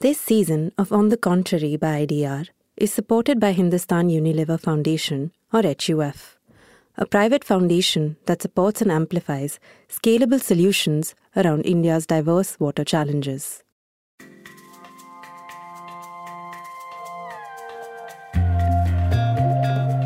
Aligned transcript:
This 0.00 0.20
season 0.20 0.70
of 0.78 0.92
On 0.92 1.08
the 1.08 1.16
Contrary 1.16 1.76
by 1.76 2.06
IDR 2.06 2.50
is 2.76 2.92
supported 2.92 3.40
by 3.40 3.50
Hindustan 3.50 4.08
Unilever 4.08 4.60
Foundation, 4.60 5.32
or 5.52 5.62
HUF, 5.64 6.38
a 6.96 7.04
private 7.04 7.42
foundation 7.42 8.16
that 8.26 8.40
supports 8.40 8.80
and 8.80 8.92
amplifies 8.92 9.58
scalable 9.88 10.40
solutions 10.40 11.16
around 11.34 11.62
India's 11.62 12.06
diverse 12.06 12.60
water 12.60 12.84
challenges. 12.84 13.64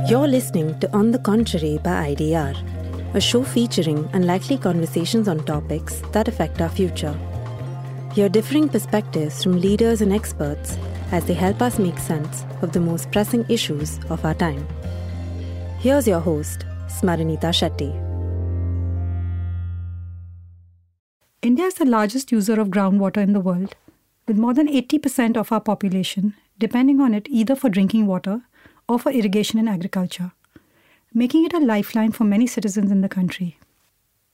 You're 0.08 0.26
listening 0.26 0.80
to 0.80 0.90
On 0.96 1.10
the 1.10 1.20
Contrary 1.22 1.78
by 1.84 2.14
IDR, 2.14 3.14
a 3.14 3.20
show 3.20 3.42
featuring 3.42 4.08
unlikely 4.14 4.56
conversations 4.56 5.28
on 5.28 5.44
topics 5.44 6.00
that 6.12 6.28
affect 6.28 6.62
our 6.62 6.70
future. 6.70 7.14
Hear 8.14 8.28
differing 8.28 8.68
perspectives 8.68 9.42
from 9.42 9.58
leaders 9.58 10.02
and 10.02 10.12
experts 10.12 10.76
as 11.12 11.24
they 11.24 11.32
help 11.32 11.62
us 11.62 11.78
make 11.78 11.96
sense 11.96 12.44
of 12.60 12.72
the 12.72 12.80
most 12.80 13.10
pressing 13.10 13.46
issues 13.48 13.98
of 14.10 14.22
our 14.26 14.34
time. 14.34 14.68
Here's 15.78 16.06
your 16.06 16.20
host, 16.20 16.66
Smarinita 16.88 17.52
Shetty. 17.58 17.90
India 21.40 21.64
is 21.64 21.74
the 21.74 21.86
largest 21.86 22.30
user 22.30 22.60
of 22.60 22.68
groundwater 22.68 23.16
in 23.16 23.32
the 23.32 23.40
world, 23.40 23.76
with 24.28 24.36
more 24.36 24.52
than 24.52 24.68
80% 24.68 25.38
of 25.38 25.50
our 25.50 25.60
population 25.60 26.34
depending 26.58 27.00
on 27.00 27.14
it 27.14 27.26
either 27.30 27.56
for 27.56 27.70
drinking 27.70 28.06
water 28.06 28.42
or 28.88 28.98
for 28.98 29.10
irrigation 29.10 29.58
and 29.58 29.70
agriculture, 29.70 30.32
making 31.14 31.46
it 31.46 31.54
a 31.54 31.58
lifeline 31.58 32.12
for 32.12 32.24
many 32.24 32.46
citizens 32.46 32.90
in 32.90 33.00
the 33.00 33.08
country. 33.08 33.56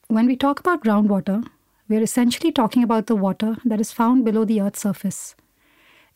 When 0.09 0.27
we 0.27 0.35
talk 0.35 0.59
about 0.59 0.83
groundwater, 0.83 1.47
we 1.89 1.97
are 1.97 2.03
essentially 2.03 2.53
talking 2.53 2.83
about 2.83 3.07
the 3.07 3.17
water 3.17 3.57
that 3.65 3.81
is 3.81 3.93
found 3.93 4.25
below 4.25 4.45
the 4.45 4.61
Earth's 4.61 4.81
surface. 4.81 5.35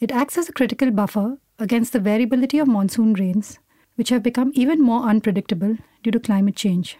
It 0.01 0.13
acts 0.13 0.37
as 0.37 0.49
a 0.49 0.53
critical 0.53 0.91
buffer 0.91 1.39
against 1.59 1.93
the 1.93 2.01
variability 2.01 2.59
of 2.59 2.69
monsoon 2.69 3.15
rains, 3.15 3.59
which 3.95 4.11
have 4.11 4.23
become 4.23 4.53
even 4.55 4.83
more 4.83 5.03
unpredictable 5.03 5.79
due 6.03 6.11
to 6.11 6.21
climate 6.21 6.57
change. 6.57 6.99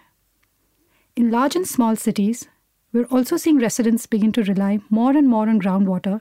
In 1.17 1.31
large 1.31 1.55
and 1.55 1.69
small 1.69 1.97
cities, 1.97 2.49
we're 2.93 3.05
also 3.07 3.37
seeing 3.37 3.59
residents 3.59 4.07
begin 4.07 4.33
to 4.33 4.43
rely 4.43 4.81
more 4.89 5.17
and 5.17 5.29
more 5.29 5.49
on 5.49 5.61
groundwater 5.61 6.21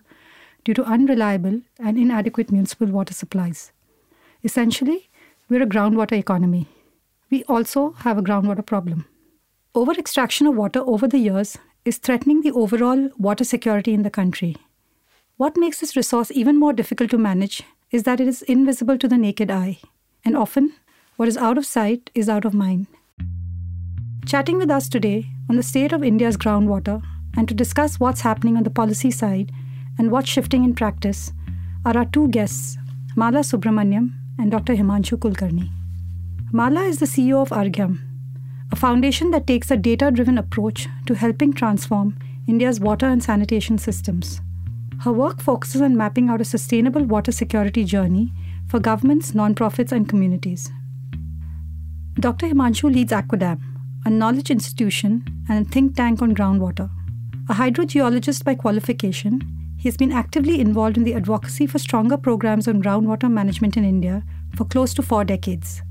due 0.65 0.73
to 0.73 0.83
unreliable 0.83 1.61
and 1.79 1.97
inadequate 1.97 2.51
municipal 2.51 2.87
water 2.87 3.13
supplies. 3.13 3.71
Essentially, 4.43 5.09
we're 5.49 5.63
a 5.63 5.67
groundwater 5.67 6.17
economy. 6.17 6.67
We 7.29 7.43
also 7.45 7.91
have 7.99 8.17
a 8.17 8.21
groundwater 8.21 8.65
problem. 8.65 9.05
Over 9.73 9.93
extraction 9.93 10.47
of 10.47 10.55
water 10.55 10.81
over 10.81 11.07
the 11.07 11.17
years 11.17 11.57
is 11.83 11.97
threatening 11.97 12.41
the 12.41 12.51
overall 12.51 13.09
water 13.17 13.43
security 13.43 13.93
in 13.93 14.03
the 14.03 14.09
country. 14.09 14.55
What 15.37 15.57
makes 15.57 15.79
this 15.79 15.95
resource 15.95 16.31
even 16.31 16.59
more 16.59 16.73
difficult 16.73 17.09
to 17.11 17.17
manage 17.17 17.63
is 17.89 18.03
that 18.03 18.19
it 18.19 18.27
is 18.27 18.43
invisible 18.43 18.97
to 18.99 19.07
the 19.07 19.17
naked 19.17 19.49
eye, 19.49 19.79
and 20.23 20.37
often 20.37 20.73
what 21.15 21.27
is 21.27 21.37
out 21.37 21.57
of 21.57 21.65
sight 21.65 22.11
is 22.13 22.29
out 22.29 22.45
of 22.45 22.53
mind. 22.53 22.85
Chatting 24.25 24.57
with 24.57 24.69
us 24.69 24.87
today 24.87 25.25
on 25.49 25.55
the 25.55 25.63
state 25.63 25.91
of 25.91 26.03
India's 26.03 26.37
groundwater 26.37 27.01
and 27.35 27.47
to 27.47 27.55
discuss 27.55 27.99
what's 27.99 28.21
happening 28.21 28.55
on 28.55 28.63
the 28.63 28.69
policy 28.69 29.09
side 29.09 29.51
and 29.97 30.11
what's 30.11 30.29
shifting 30.29 30.63
in 30.63 30.75
practice 30.75 31.31
are 31.85 31.97
our 31.97 32.05
two 32.05 32.27
guests, 32.27 32.77
Mala 33.15 33.39
Subramaniam 33.39 34.11
and 34.37 34.51
Dr. 34.51 34.75
Himanshu 34.75 35.17
Kulkarni. 35.17 35.69
Mala 36.51 36.83
is 36.83 36.99
the 36.99 37.07
CEO 37.07 37.41
of 37.41 37.49
Arghyam, 37.49 37.99
a 38.71 38.75
foundation 38.75 39.31
that 39.31 39.47
takes 39.47 39.69
a 39.69 39.77
data 39.77 40.09
driven 40.11 40.37
approach 40.37 40.87
to 41.05 41.13
helping 41.13 41.51
transform 41.51 42.17
India's 42.47 42.79
water 42.79 43.05
and 43.05 43.21
sanitation 43.21 43.77
systems. 43.77 44.41
Her 45.01 45.11
work 45.11 45.41
focuses 45.41 45.81
on 45.81 45.97
mapping 45.97 46.29
out 46.29 46.41
a 46.41 46.45
sustainable 46.45 47.03
water 47.03 47.31
security 47.31 47.83
journey 47.83 48.31
for 48.67 48.79
governments, 48.79 49.31
nonprofits, 49.31 49.91
and 49.91 50.07
communities. 50.07 50.71
Dr. 52.15 52.47
Himanshu 52.47 52.93
leads 52.93 53.11
ACWADAM, 53.11 53.59
a 54.05 54.09
knowledge 54.09 54.51
institution 54.51 55.23
and 55.49 55.65
a 55.65 55.69
think 55.69 55.95
tank 55.95 56.21
on 56.21 56.35
groundwater. 56.35 56.89
A 57.49 57.53
hydrogeologist 57.53 58.43
by 58.43 58.55
qualification, 58.55 59.41
he 59.77 59.89
has 59.89 59.97
been 59.97 60.11
actively 60.11 60.61
involved 60.61 60.97
in 60.97 61.03
the 61.03 61.15
advocacy 61.15 61.67
for 61.67 61.79
stronger 61.79 62.15
programs 62.15 62.67
on 62.67 62.81
groundwater 62.81 63.29
management 63.29 63.75
in 63.75 63.83
India 63.83 64.23
for 64.55 64.65
close 64.65 64.93
to 64.93 65.01
four 65.01 65.25
decades. 65.25 65.81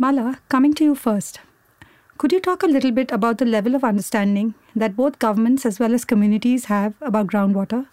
Mala, 0.00 0.38
coming 0.48 0.74
to 0.74 0.84
you 0.84 0.94
first. 0.94 1.40
Could 2.18 2.30
you 2.30 2.38
talk 2.38 2.62
a 2.62 2.68
little 2.68 2.92
bit 2.92 3.10
about 3.10 3.38
the 3.38 3.44
level 3.44 3.74
of 3.74 3.82
understanding 3.82 4.54
that 4.76 4.94
both 4.94 5.18
governments 5.18 5.66
as 5.66 5.80
well 5.80 5.92
as 5.92 6.04
communities 6.04 6.66
have 6.66 6.94
about 7.00 7.26
groundwater 7.26 7.84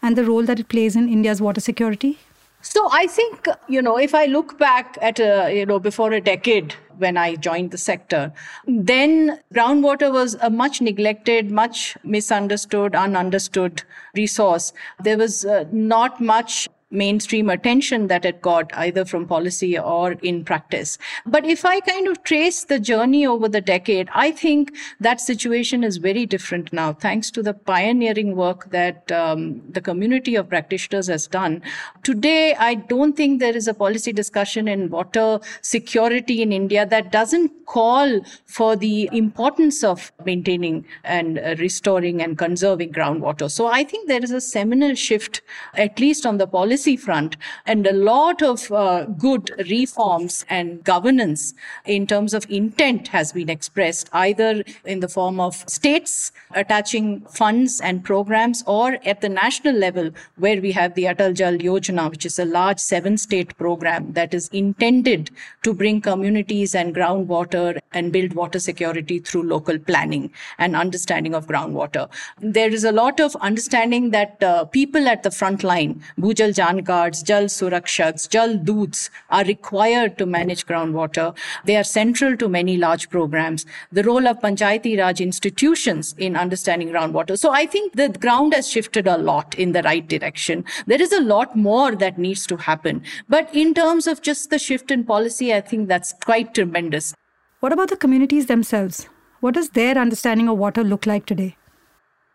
and 0.00 0.16
the 0.16 0.24
role 0.24 0.42
that 0.44 0.58
it 0.58 0.70
plays 0.70 0.96
in 0.96 1.06
India's 1.06 1.42
water 1.42 1.60
security? 1.60 2.18
So 2.62 2.88
I 2.90 3.06
think, 3.06 3.46
you 3.68 3.82
know, 3.82 3.98
if 3.98 4.14
I 4.14 4.24
look 4.24 4.58
back 4.58 4.96
at, 5.02 5.20
a, 5.20 5.54
you 5.54 5.66
know, 5.66 5.78
before 5.78 6.14
a 6.14 6.20
decade 6.22 6.76
when 6.96 7.18
I 7.18 7.36
joined 7.36 7.72
the 7.72 7.78
sector, 7.78 8.32
then 8.66 9.40
groundwater 9.54 10.10
was 10.10 10.38
a 10.40 10.48
much 10.48 10.80
neglected, 10.80 11.50
much 11.50 11.94
misunderstood, 12.04 12.92
ununderstood 12.92 13.82
resource. 14.16 14.72
There 15.02 15.18
was 15.18 15.44
uh, 15.44 15.64
not 15.72 16.22
much 16.22 16.68
mainstream 16.90 17.48
attention 17.48 18.08
that 18.08 18.24
it 18.24 18.42
got 18.42 18.74
either 18.74 19.04
from 19.04 19.26
policy 19.26 19.78
or 19.78 20.12
in 20.12 20.44
practice. 20.44 20.98
But 21.24 21.44
if 21.46 21.64
I 21.64 21.80
kind 21.80 22.08
of 22.08 22.22
trace 22.24 22.64
the 22.64 22.80
journey 22.80 23.26
over 23.26 23.48
the 23.48 23.60
decade, 23.60 24.08
I 24.12 24.32
think 24.32 24.72
that 24.98 25.20
situation 25.20 25.84
is 25.84 25.98
very 25.98 26.26
different 26.26 26.72
now, 26.72 26.92
thanks 26.92 27.30
to 27.32 27.42
the 27.42 27.54
pioneering 27.54 28.34
work 28.34 28.70
that 28.70 29.10
um, 29.12 29.62
the 29.70 29.80
community 29.80 30.34
of 30.34 30.48
practitioners 30.48 31.06
has 31.06 31.28
done. 31.28 31.62
Today, 32.02 32.54
I 32.56 32.74
don't 32.74 33.16
think 33.16 33.38
there 33.38 33.56
is 33.56 33.68
a 33.68 33.74
policy 33.74 34.12
discussion 34.12 34.66
in 34.66 34.90
water 34.90 35.40
security 35.62 36.42
in 36.42 36.52
India 36.52 36.84
that 36.86 37.12
doesn't 37.12 37.66
call 37.66 38.20
for 38.46 38.74
the 38.74 39.08
importance 39.12 39.84
of 39.84 40.12
maintaining 40.24 40.84
and 41.04 41.38
uh, 41.38 41.54
restoring 41.58 42.20
and 42.20 42.36
conserving 42.36 42.92
groundwater. 42.92 43.48
So 43.48 43.66
I 43.68 43.84
think 43.84 44.08
there 44.08 44.22
is 44.22 44.32
a 44.32 44.40
seminal 44.40 44.94
shift, 44.96 45.42
at 45.74 46.00
least 46.00 46.26
on 46.26 46.38
the 46.38 46.48
policy 46.48 46.79
policy 46.80 46.96
front 46.96 47.36
and 47.66 47.86
a 47.86 47.92
lot 47.92 48.42
of 48.42 48.72
uh, 48.72 49.04
good 49.04 49.50
reforms 49.68 50.46
and 50.48 50.82
governance 50.82 51.52
in 51.84 52.06
terms 52.06 52.32
of 52.32 52.46
intent 52.50 53.08
has 53.08 53.32
been 53.32 53.50
expressed 53.50 54.08
either 54.12 54.62
in 54.86 55.00
the 55.00 55.08
form 55.08 55.38
of 55.40 55.54
states 55.68 56.32
attaching 56.54 57.20
funds 57.40 57.80
and 57.82 58.02
programs 58.02 58.62
or 58.66 58.96
at 59.04 59.20
the 59.20 59.28
national 59.28 59.74
level 59.74 60.10
where 60.36 60.60
we 60.60 60.72
have 60.72 60.94
the 60.94 61.04
Atal 61.04 61.34
Jal 61.34 61.58
Yojana, 61.58 62.08
which 62.10 62.24
is 62.24 62.38
a 62.38 62.44
large 62.46 62.78
seven 62.78 63.18
state 63.18 63.56
program 63.58 64.12
that 64.14 64.32
is 64.32 64.48
intended 64.48 65.30
to 65.62 65.74
bring 65.74 66.00
communities 66.00 66.74
and 66.74 66.94
groundwater 66.94 67.78
and 67.92 68.12
build 68.12 68.32
water 68.32 68.58
security 68.58 69.18
through 69.18 69.42
local 69.42 69.78
planning 69.78 70.30
and 70.58 70.74
understanding 70.74 71.34
of 71.34 71.46
groundwater. 71.46 72.08
There 72.40 72.72
is 72.72 72.84
a 72.84 72.92
lot 72.92 73.20
of 73.20 73.36
understanding 73.36 74.10
that 74.10 74.42
uh, 74.42 74.64
people 74.64 75.08
at 75.08 75.22
the 75.22 75.30
front 75.30 75.62
line, 75.62 76.02
Bhujal 76.18 76.54
Jan 76.54 76.69
guards, 76.78 77.22
Jal 77.22 77.44
Surakshaks, 77.44 78.28
Jal 78.28 78.56
Doots 78.56 79.10
are 79.30 79.44
required 79.44 80.16
to 80.18 80.26
manage 80.26 80.66
groundwater. 80.66 81.36
They 81.64 81.76
are 81.76 81.84
central 81.84 82.36
to 82.36 82.48
many 82.48 82.76
large 82.76 83.10
programs. 83.10 83.66
The 83.92 84.04
role 84.04 84.26
of 84.26 84.40
Panchayati 84.40 84.98
Raj 84.98 85.20
institutions 85.20 86.14
in 86.18 86.36
understanding 86.36 86.88
groundwater. 86.88 87.38
So 87.38 87.50
I 87.50 87.66
think 87.66 87.94
the 87.94 88.08
ground 88.08 88.54
has 88.54 88.68
shifted 88.68 89.06
a 89.06 89.18
lot 89.18 89.54
in 89.58 89.72
the 89.72 89.82
right 89.82 90.06
direction. 90.06 90.64
There 90.86 91.02
is 91.02 91.12
a 91.12 91.20
lot 91.20 91.56
more 91.56 91.94
that 91.96 92.18
needs 92.18 92.46
to 92.46 92.56
happen. 92.56 93.02
But 93.28 93.54
in 93.54 93.74
terms 93.74 94.06
of 94.06 94.22
just 94.22 94.50
the 94.50 94.58
shift 94.58 94.90
in 94.90 95.04
policy, 95.04 95.52
I 95.52 95.60
think 95.60 95.88
that's 95.88 96.12
quite 96.24 96.54
tremendous. 96.54 97.14
What 97.60 97.72
about 97.72 97.90
the 97.90 97.96
communities 97.96 98.46
themselves? 98.46 99.08
What 99.40 99.54
does 99.54 99.70
their 99.70 99.96
understanding 99.98 100.48
of 100.48 100.58
water 100.58 100.84
look 100.84 101.06
like 101.06 101.26
today? 101.26 101.56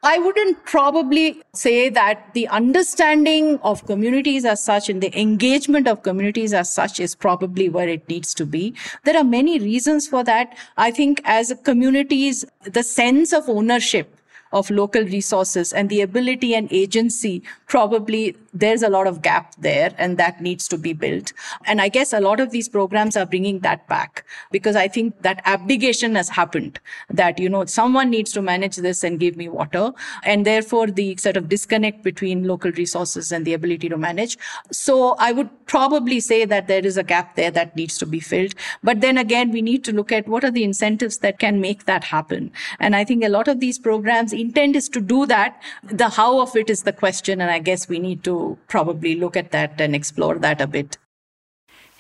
I 0.08 0.20
wouldn't 0.20 0.64
probably 0.66 1.42
say 1.56 1.90
that 1.90 2.32
the 2.36 2.48
understanding 2.50 3.58
of 3.64 3.84
communities 3.88 4.46
as 4.46 4.64
such 4.64 4.88
and 4.88 5.02
the 5.02 5.20
engagement 5.20 5.88
of 5.88 6.04
communities 6.04 6.54
as 6.54 6.72
such 6.72 7.00
is 7.00 7.16
probably 7.16 7.70
where 7.70 7.90
it 7.90 8.08
needs 8.08 8.36
to 8.36 8.46
be. 8.46 8.76
There 9.04 9.18
are 9.18 9.24
many 9.24 9.58
reasons 9.58 10.08
for 10.08 10.24
that. 10.24 10.56
I 10.78 10.92
think 10.92 11.22
as 11.26 11.56
communities, 11.64 12.46
the 12.66 12.84
sense 12.84 13.34
of 13.34 13.50
ownership 13.50 14.16
of 14.52 14.70
local 14.70 15.04
resources 15.04 15.74
and 15.74 15.90
the 15.90 16.02
ability 16.02 16.54
and 16.54 16.72
agency 16.72 17.42
probably 17.68 18.38
there's 18.56 18.82
a 18.82 18.90
lot 18.90 19.06
of 19.06 19.22
gap 19.22 19.54
there 19.60 19.94
and 19.98 20.18
that 20.18 20.42
needs 20.42 20.68
to 20.70 20.78
be 20.78 20.94
built. 20.94 21.34
And 21.66 21.82
I 21.82 21.90
guess 21.90 22.14
a 22.14 22.22
lot 22.22 22.40
of 22.40 22.52
these 22.52 22.70
programs 22.70 23.18
are 23.18 23.26
bringing 23.26 23.60
that 23.60 23.88
back 23.90 24.26
because 24.52 24.78
I 24.78 24.88
think 24.88 25.22
that 25.24 25.42
abdication 25.44 26.16
has 26.16 26.30
happened 26.30 26.80
that, 27.10 27.38
you 27.38 27.50
know, 27.50 27.66
someone 27.66 28.10
needs 28.10 28.32
to 28.32 28.42
manage 28.42 28.78
this 28.78 29.04
and 29.04 29.20
give 29.20 29.36
me 29.36 29.50
water. 29.50 29.92
And 30.24 30.46
therefore 30.46 30.88
the 30.88 31.18
sort 31.18 31.36
of 31.36 31.50
disconnect 31.50 32.02
between 32.02 32.46
local 32.48 32.72
resources 32.72 33.32
and 33.34 33.46
the 33.46 33.54
ability 33.54 33.90
to 33.90 33.98
manage. 33.98 34.38
So 34.72 35.16
I 35.20 35.34
would 35.34 35.50
probably 35.66 36.22
say 36.22 36.46
that 36.46 36.68
there 36.68 36.86
is 36.86 36.98
a 36.98 37.04
gap 37.04 37.36
there 37.36 37.52
that 37.52 37.76
needs 37.76 37.98
to 37.98 38.06
be 38.06 38.22
filled. 38.22 38.56
But 38.84 39.02
then 39.02 39.18
again, 39.18 39.52
we 39.52 39.62
need 39.62 39.84
to 39.84 39.92
look 39.92 40.14
at 40.14 40.30
what 40.30 40.46
are 40.46 40.52
the 40.52 40.64
incentives 40.64 41.18
that 41.18 41.40
can 41.40 41.60
make 41.60 41.86
that 41.86 42.06
happen. 42.06 42.52
And 42.80 42.96
I 42.96 43.04
think 43.04 43.24
a 43.24 43.30
lot 43.30 43.50
of 43.50 43.60
these 43.60 43.78
programs 43.78 44.32
intent 44.32 44.78
is 44.78 44.88
to 44.90 45.02
do 45.02 45.26
that. 45.26 45.62
The 45.84 46.08
how 46.08 46.40
of 46.40 46.56
it 46.56 46.70
is 46.70 46.84
the 46.84 46.94
question. 46.94 47.42
And 47.42 47.52
I 47.52 47.60
guess 47.60 47.90
we 47.90 48.00
need 48.00 48.24
to 48.24 48.45
probably 48.68 49.16
look 49.16 49.38
at 49.38 49.52
that 49.52 49.80
and 49.80 49.96
explore 49.96 50.36
that 50.40 50.62
a 50.62 50.68
bit. 50.68 50.98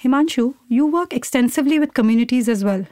Himanshu, 0.03 0.53
you 0.67 0.85
work 0.85 1.13
extensively 1.13 1.79
with 1.79 1.93
communities 1.93 2.47
as 2.47 2.63
well. 2.63 2.85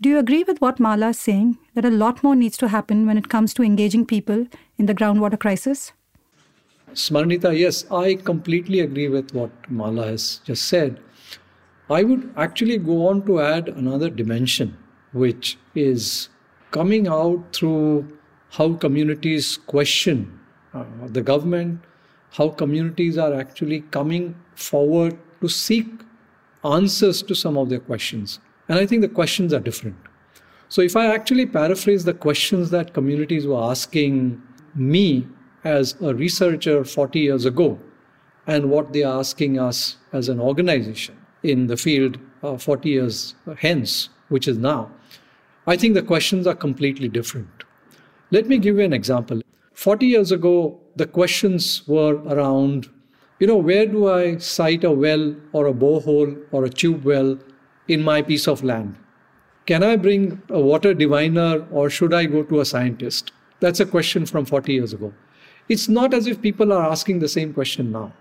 Do 0.00 0.08
you 0.08 0.18
agree 0.18 0.42
with 0.42 0.60
what 0.60 0.80
Mala 0.80 1.10
is 1.10 1.20
saying 1.20 1.58
that 1.74 1.84
a 1.84 1.90
lot 1.90 2.22
more 2.24 2.34
needs 2.34 2.56
to 2.58 2.68
happen 2.68 3.06
when 3.06 3.16
it 3.16 3.28
comes 3.28 3.54
to 3.54 3.62
engaging 3.62 4.04
people 4.04 4.46
in 4.76 4.86
the 4.86 4.94
groundwater 4.94 5.38
crisis? 5.38 5.92
Smarinita, 6.92 7.56
yes, 7.56 7.84
I 7.90 8.14
completely 8.14 8.80
agree 8.80 9.08
with 9.08 9.32
what 9.34 9.50
Mala 9.70 10.06
has 10.06 10.40
just 10.44 10.68
said. 10.68 11.00
I 11.90 12.02
would 12.02 12.32
actually 12.36 12.78
go 12.78 13.06
on 13.08 13.24
to 13.26 13.40
add 13.40 13.68
another 13.68 14.10
dimension, 14.10 14.76
which 15.12 15.58
is 15.74 16.28
coming 16.70 17.06
out 17.06 17.52
through 17.52 18.18
how 18.50 18.74
communities 18.74 19.56
question 19.56 20.40
uh, 20.72 20.84
the 21.06 21.22
government, 21.22 21.80
how 22.36 22.48
communities 22.48 23.16
are 23.16 23.32
actually 23.32 23.80
coming 23.96 24.34
forward 24.56 25.16
to 25.40 25.48
seek 25.48 25.86
answers 26.64 27.22
to 27.22 27.34
some 27.34 27.56
of 27.56 27.68
their 27.68 27.78
questions. 27.78 28.40
And 28.68 28.78
I 28.78 28.86
think 28.86 29.02
the 29.02 29.08
questions 29.08 29.52
are 29.52 29.60
different. 29.60 29.96
So, 30.68 30.82
if 30.82 30.96
I 30.96 31.14
actually 31.14 31.46
paraphrase 31.46 32.04
the 32.04 32.14
questions 32.14 32.70
that 32.70 32.94
communities 32.94 33.46
were 33.46 33.62
asking 33.62 34.42
me 34.74 35.28
as 35.62 35.94
a 36.02 36.14
researcher 36.14 36.84
40 36.84 37.20
years 37.20 37.44
ago, 37.44 37.78
and 38.46 38.70
what 38.70 38.92
they 38.92 39.02
are 39.04 39.18
asking 39.20 39.58
us 39.58 39.96
as 40.12 40.28
an 40.28 40.40
organization 40.40 41.16
in 41.42 41.66
the 41.68 41.76
field 41.76 42.18
uh, 42.42 42.58
40 42.58 42.88
years 42.88 43.34
hence, 43.58 44.08
which 44.28 44.48
is 44.48 44.58
now, 44.58 44.90
I 45.66 45.76
think 45.76 45.94
the 45.94 46.02
questions 46.02 46.46
are 46.46 46.54
completely 46.54 47.08
different. 47.08 47.64
Let 48.30 48.48
me 48.48 48.58
give 48.58 48.76
you 48.76 48.84
an 48.84 48.92
example. 48.92 49.40
40 49.74 50.06
years 50.06 50.32
ago, 50.32 50.80
the 50.96 51.06
questions 51.06 51.86
were 51.86 52.16
around, 52.24 52.88
you 53.38 53.46
know, 53.46 53.56
where 53.56 53.86
do 53.86 54.08
I 54.08 54.36
site 54.36 54.84
a 54.84 54.90
well 54.90 55.34
or 55.52 55.66
a 55.66 55.72
borehole 55.72 56.40
or 56.52 56.64
a 56.64 56.70
tube 56.70 57.04
well 57.04 57.38
in 57.88 58.02
my 58.02 58.22
piece 58.22 58.46
of 58.46 58.62
land? 58.62 58.96
Can 59.66 59.82
I 59.82 59.96
bring 59.96 60.42
a 60.50 60.60
water 60.60 60.94
diviner 60.94 61.66
or 61.70 61.88
should 61.90 62.12
I 62.12 62.26
go 62.26 62.42
to 62.44 62.60
a 62.60 62.64
scientist? 62.64 63.32
That's 63.60 63.80
a 63.80 63.86
question 63.86 64.26
from 64.26 64.44
40 64.44 64.72
years 64.72 64.92
ago. 64.92 65.12
It's 65.68 65.88
not 65.88 66.12
as 66.12 66.26
if 66.26 66.42
people 66.42 66.72
are 66.72 66.90
asking 66.90 67.20
the 67.20 67.28
same 67.28 67.54
question 67.54 67.90
now. 67.90 68.12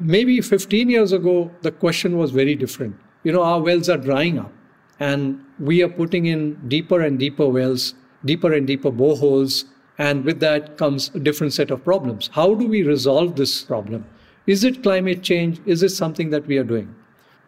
Maybe 0.00 0.40
15 0.40 0.88
years 0.88 1.12
ago, 1.12 1.50
the 1.62 1.72
question 1.72 2.16
was 2.16 2.30
very 2.30 2.54
different. 2.54 2.96
You 3.24 3.32
know, 3.32 3.42
our 3.42 3.60
wells 3.60 3.88
are 3.88 3.96
drying 3.96 4.38
up 4.38 4.52
and 5.00 5.44
we 5.58 5.82
are 5.82 5.88
putting 5.88 6.26
in 6.26 6.68
deeper 6.68 7.00
and 7.00 7.18
deeper 7.18 7.48
wells, 7.48 7.94
deeper 8.24 8.52
and 8.52 8.66
deeper 8.66 8.90
boreholes, 8.90 9.64
and 9.98 10.24
with 10.24 10.40
that 10.40 10.76
comes 10.76 11.10
a 11.14 11.20
different 11.20 11.52
set 11.52 11.70
of 11.70 11.84
problems. 11.84 12.30
How 12.32 12.54
do 12.54 12.66
we 12.66 12.82
resolve 12.82 13.36
this 13.36 13.62
problem? 13.62 14.04
Is 14.46 14.64
it 14.64 14.82
climate 14.82 15.22
change? 15.22 15.60
Is 15.64 15.82
it 15.82 15.90
something 15.90 16.30
that 16.30 16.46
we 16.46 16.58
are 16.58 16.64
doing? 16.64 16.94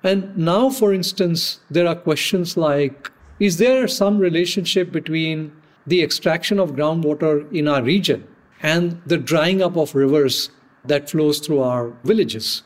And 0.02 0.36
now, 0.36 0.70
for 0.70 0.94
instance, 0.94 1.60
there 1.70 1.86
are 1.86 1.96
questions 1.96 2.56
like 2.56 3.10
Is 3.38 3.58
there 3.58 3.86
some 3.88 4.18
relationship 4.18 4.92
between 4.92 5.52
the 5.86 6.02
extraction 6.02 6.58
of 6.58 6.72
groundwater 6.72 7.52
in 7.52 7.68
our 7.68 7.82
region 7.82 8.26
and 8.62 9.00
the 9.04 9.18
drying 9.18 9.62
up 9.62 9.76
of 9.76 9.94
rivers 9.94 10.50
that 10.84 11.10
flows 11.10 11.40
through 11.40 11.60
our 11.60 11.92
villages? 12.04 12.62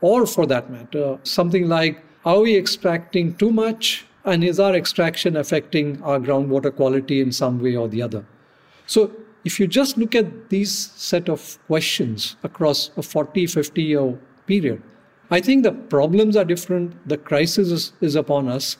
Or, 0.00 0.26
for 0.26 0.46
that 0.46 0.70
matter, 0.70 1.18
something 1.24 1.68
like 1.68 2.02
Are 2.24 2.40
we 2.40 2.56
extracting 2.56 3.34
too 3.34 3.50
much? 3.50 4.06
And 4.24 4.42
is 4.42 4.58
our 4.58 4.74
extraction 4.74 5.36
affecting 5.36 6.02
our 6.02 6.18
groundwater 6.18 6.74
quality 6.74 7.20
in 7.20 7.32
some 7.32 7.60
way 7.60 7.76
or 7.76 7.88
the 7.88 8.00
other? 8.00 8.24
So, 8.86 9.10
if 9.44 9.60
you 9.60 9.66
just 9.66 9.98
look 9.98 10.14
at 10.14 10.48
these 10.48 10.74
set 10.74 11.28
of 11.28 11.58
questions 11.66 12.36
across 12.42 12.90
a 12.96 13.02
40, 13.02 13.46
50 13.46 13.82
year 13.82 14.18
period, 14.46 14.82
I 15.30 15.40
think 15.40 15.62
the 15.62 15.72
problems 15.72 16.36
are 16.36 16.44
different, 16.44 17.08
the 17.08 17.18
crisis 17.18 17.70
is, 17.70 17.92
is 18.00 18.14
upon 18.14 18.48
us. 18.48 18.76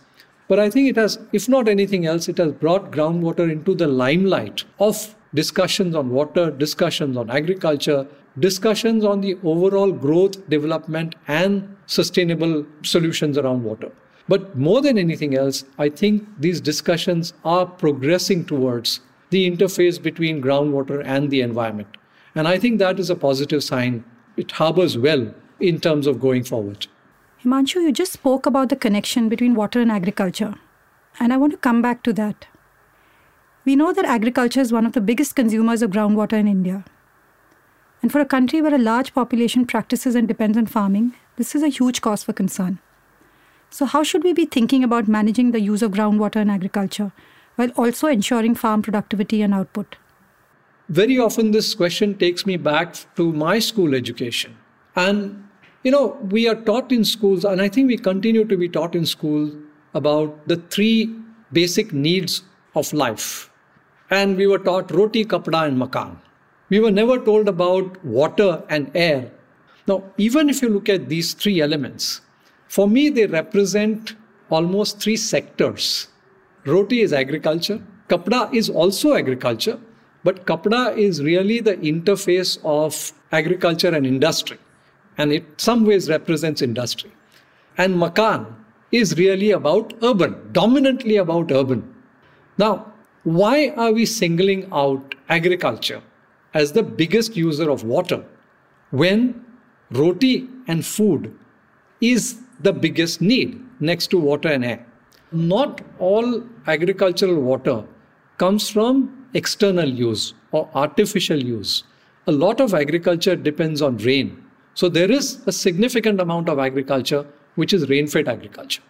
But 0.46 0.58
I 0.58 0.68
think 0.68 0.90
it 0.90 0.96
has, 0.96 1.18
if 1.32 1.48
not 1.48 1.68
anything 1.68 2.04
else, 2.06 2.28
it 2.28 2.38
has 2.38 2.52
brought 2.52 2.92
groundwater 2.92 3.50
into 3.50 3.74
the 3.74 3.86
limelight 3.86 4.64
of 4.78 5.14
discussions 5.34 5.94
on 5.94 6.10
water, 6.10 6.50
discussions 6.50 7.16
on 7.16 7.30
agriculture, 7.30 8.06
discussions 8.38 9.04
on 9.04 9.20
the 9.20 9.38
overall 9.42 9.90
growth, 9.90 10.48
development, 10.48 11.14
and 11.28 11.76
sustainable 11.86 12.66
solutions 12.82 13.38
around 13.38 13.64
water. 13.64 13.90
But 14.28 14.56
more 14.56 14.80
than 14.80 14.98
anything 14.98 15.36
else, 15.36 15.64
I 15.78 15.88
think 15.88 16.26
these 16.38 16.60
discussions 16.60 17.34
are 17.44 17.66
progressing 17.66 18.44
towards 18.44 19.00
the 19.34 19.50
interface 19.50 20.00
between 20.00 20.40
groundwater 20.40 21.02
and 21.04 21.30
the 21.30 21.40
environment. 21.40 21.96
And 22.36 22.46
I 22.46 22.58
think 22.58 22.78
that 22.78 23.00
is 23.00 23.10
a 23.10 23.16
positive 23.16 23.64
sign. 23.64 24.04
It 24.36 24.52
harbors 24.52 24.96
well 24.96 25.34
in 25.58 25.80
terms 25.80 26.06
of 26.06 26.20
going 26.20 26.44
forward. 26.44 26.86
Himanshu, 27.42 27.82
you 27.82 27.92
just 27.92 28.12
spoke 28.12 28.46
about 28.46 28.68
the 28.68 28.76
connection 28.76 29.28
between 29.28 29.56
water 29.56 29.80
and 29.80 29.90
agriculture. 29.90 30.54
And 31.18 31.32
I 31.32 31.36
want 31.36 31.52
to 31.52 31.58
come 31.58 31.82
back 31.82 32.04
to 32.04 32.12
that. 32.12 32.46
We 33.64 33.76
know 33.76 33.92
that 33.92 34.04
agriculture 34.04 34.60
is 34.60 34.72
one 34.72 34.86
of 34.86 34.92
the 34.92 35.00
biggest 35.00 35.34
consumers 35.34 35.82
of 35.82 35.90
groundwater 35.90 36.34
in 36.34 36.46
India. 36.46 36.84
And 38.02 38.12
for 38.12 38.20
a 38.20 38.32
country 38.36 38.62
where 38.62 38.74
a 38.74 38.86
large 38.86 39.14
population 39.14 39.66
practices 39.66 40.14
and 40.14 40.28
depends 40.28 40.58
on 40.58 40.66
farming, 40.66 41.14
this 41.36 41.54
is 41.56 41.62
a 41.62 41.74
huge 41.76 42.00
cause 42.02 42.22
for 42.22 42.32
concern. 42.32 42.78
So, 43.70 43.86
how 43.86 44.02
should 44.04 44.22
we 44.22 44.32
be 44.32 44.44
thinking 44.44 44.84
about 44.84 45.08
managing 45.08 45.50
the 45.50 45.60
use 45.60 45.82
of 45.82 45.92
groundwater 45.92 46.36
in 46.36 46.50
agriculture 46.50 47.12
while 47.56 47.70
also 47.76 48.06
ensuring 48.08 48.54
farm 48.54 48.82
productivity 48.82 49.42
and 49.42 49.54
output? 49.54 49.96
Very 50.88 51.18
often, 51.18 51.50
this 51.50 51.74
question 51.74 52.16
takes 52.18 52.44
me 52.44 52.56
back 52.56 52.94
to 53.16 53.32
my 53.32 53.58
school 53.58 53.94
education. 53.94 54.56
And, 54.96 55.48
you 55.82 55.90
know, 55.90 56.18
we 56.30 56.46
are 56.48 56.54
taught 56.54 56.92
in 56.92 57.04
schools, 57.04 57.44
and 57.44 57.60
I 57.62 57.68
think 57.68 57.88
we 57.88 57.96
continue 57.96 58.44
to 58.44 58.56
be 58.56 58.68
taught 58.68 58.94
in 58.94 59.06
school 59.06 59.50
about 59.94 60.46
the 60.46 60.56
three 60.56 61.14
basic 61.52 61.92
needs 61.92 62.42
of 62.74 62.92
life. 62.92 63.50
And 64.10 64.36
we 64.36 64.46
were 64.46 64.58
taught 64.58 64.90
roti, 64.90 65.24
kapda, 65.24 65.66
and 65.68 65.78
makan. 65.78 66.18
We 66.68 66.80
were 66.80 66.90
never 66.90 67.18
told 67.18 67.48
about 67.48 68.04
water 68.04 68.62
and 68.68 68.90
air. 68.94 69.30
Now, 69.86 70.02
even 70.18 70.50
if 70.50 70.60
you 70.60 70.68
look 70.68 70.88
at 70.88 71.08
these 71.08 71.32
three 71.34 71.60
elements, 71.60 72.20
for 72.68 72.88
me, 72.88 73.08
they 73.08 73.26
represent 73.26 74.14
almost 74.50 75.00
three 75.00 75.16
sectors 75.16 76.08
Roti 76.66 77.02
is 77.02 77.12
agriculture. 77.12 77.80
Kapda 78.08 78.52
is 78.54 78.70
also 78.70 79.14
agriculture, 79.14 79.78
but 80.24 80.46
kapda 80.46 80.96
is 80.96 81.22
really 81.22 81.60
the 81.60 81.76
interface 81.76 82.58
of 82.64 83.12
agriculture 83.32 83.94
and 83.94 84.06
industry. 84.06 84.58
And 85.18 85.32
it 85.32 85.44
some 85.58 85.84
ways 85.84 86.08
represents 86.08 86.62
industry. 86.62 87.12
And 87.76 87.96
Makan 87.96 88.46
is 88.92 89.18
really 89.18 89.50
about 89.50 89.92
urban, 90.02 90.52
dominantly 90.52 91.16
about 91.16 91.50
urban. 91.50 91.94
Now, 92.58 92.92
why 93.24 93.70
are 93.76 93.92
we 93.92 94.06
singling 94.06 94.68
out 94.72 95.14
agriculture 95.28 96.02
as 96.52 96.72
the 96.72 96.82
biggest 96.82 97.36
user 97.36 97.70
of 97.70 97.84
water 97.84 98.24
when 98.90 99.44
roti 99.90 100.48
and 100.68 100.84
food 100.84 101.36
is 102.00 102.40
the 102.60 102.72
biggest 102.72 103.20
need 103.20 103.60
next 103.80 104.08
to 104.08 104.18
water 104.18 104.48
and 104.48 104.64
air? 104.64 104.86
Not 105.32 105.80
all 105.98 106.42
agricultural 106.66 107.40
water 107.40 107.84
comes 108.38 108.68
from 108.68 109.26
external 109.34 109.88
use 109.88 110.34
or 110.52 110.68
artificial 110.74 111.42
use. 111.42 111.84
A 112.26 112.32
lot 112.32 112.60
of 112.60 112.74
agriculture 112.74 113.36
depends 113.36 113.82
on 113.82 113.96
rain. 113.98 114.42
So 114.74 114.88
there 114.88 115.10
is 115.10 115.40
a 115.46 115.52
significant 115.52 116.20
amount 116.20 116.48
of 116.48 116.58
agriculture 116.58 117.26
which 117.54 117.72
is 117.72 117.88
rain-fed 117.88 118.28
agriculture. 118.28 118.82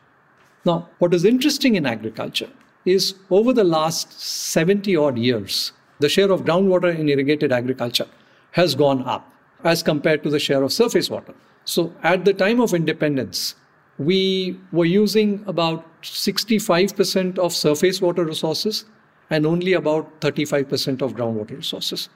Now, 0.64 0.88
what 0.98 1.12
is 1.12 1.24
interesting 1.24 1.76
in 1.76 1.84
agriculture 1.84 2.48
is 2.84 3.14
over 3.30 3.52
the 3.52 3.64
last 3.64 4.20
70 4.20 4.96
odd 4.96 5.18
years, 5.18 5.72
the 5.98 6.08
share 6.08 6.30
of 6.30 6.44
groundwater 6.44 6.96
in 6.96 7.08
irrigated 7.08 7.52
agriculture 7.52 8.06
has 8.52 8.74
gone 8.74 9.02
up 9.04 9.30
as 9.62 9.82
compared 9.82 10.22
to 10.22 10.30
the 10.30 10.38
share 10.38 10.62
of 10.62 10.72
surface 10.72 11.10
water. 11.10 11.34
So 11.64 11.92
at 12.02 12.24
the 12.24 12.34
time 12.34 12.60
of 12.60 12.74
independence, 12.74 13.54
we 13.98 14.58
were 14.72 14.84
using 14.84 15.44
about 15.46 15.84
65% 16.02 17.38
of 17.38 17.52
surface 17.52 18.00
water 18.00 18.24
resources 18.24 18.84
and 19.30 19.46
only 19.46 19.72
about 19.72 20.20
35% 20.20 21.00
of 21.02 21.14
groundwater 21.14 21.56
resources. 21.56 22.08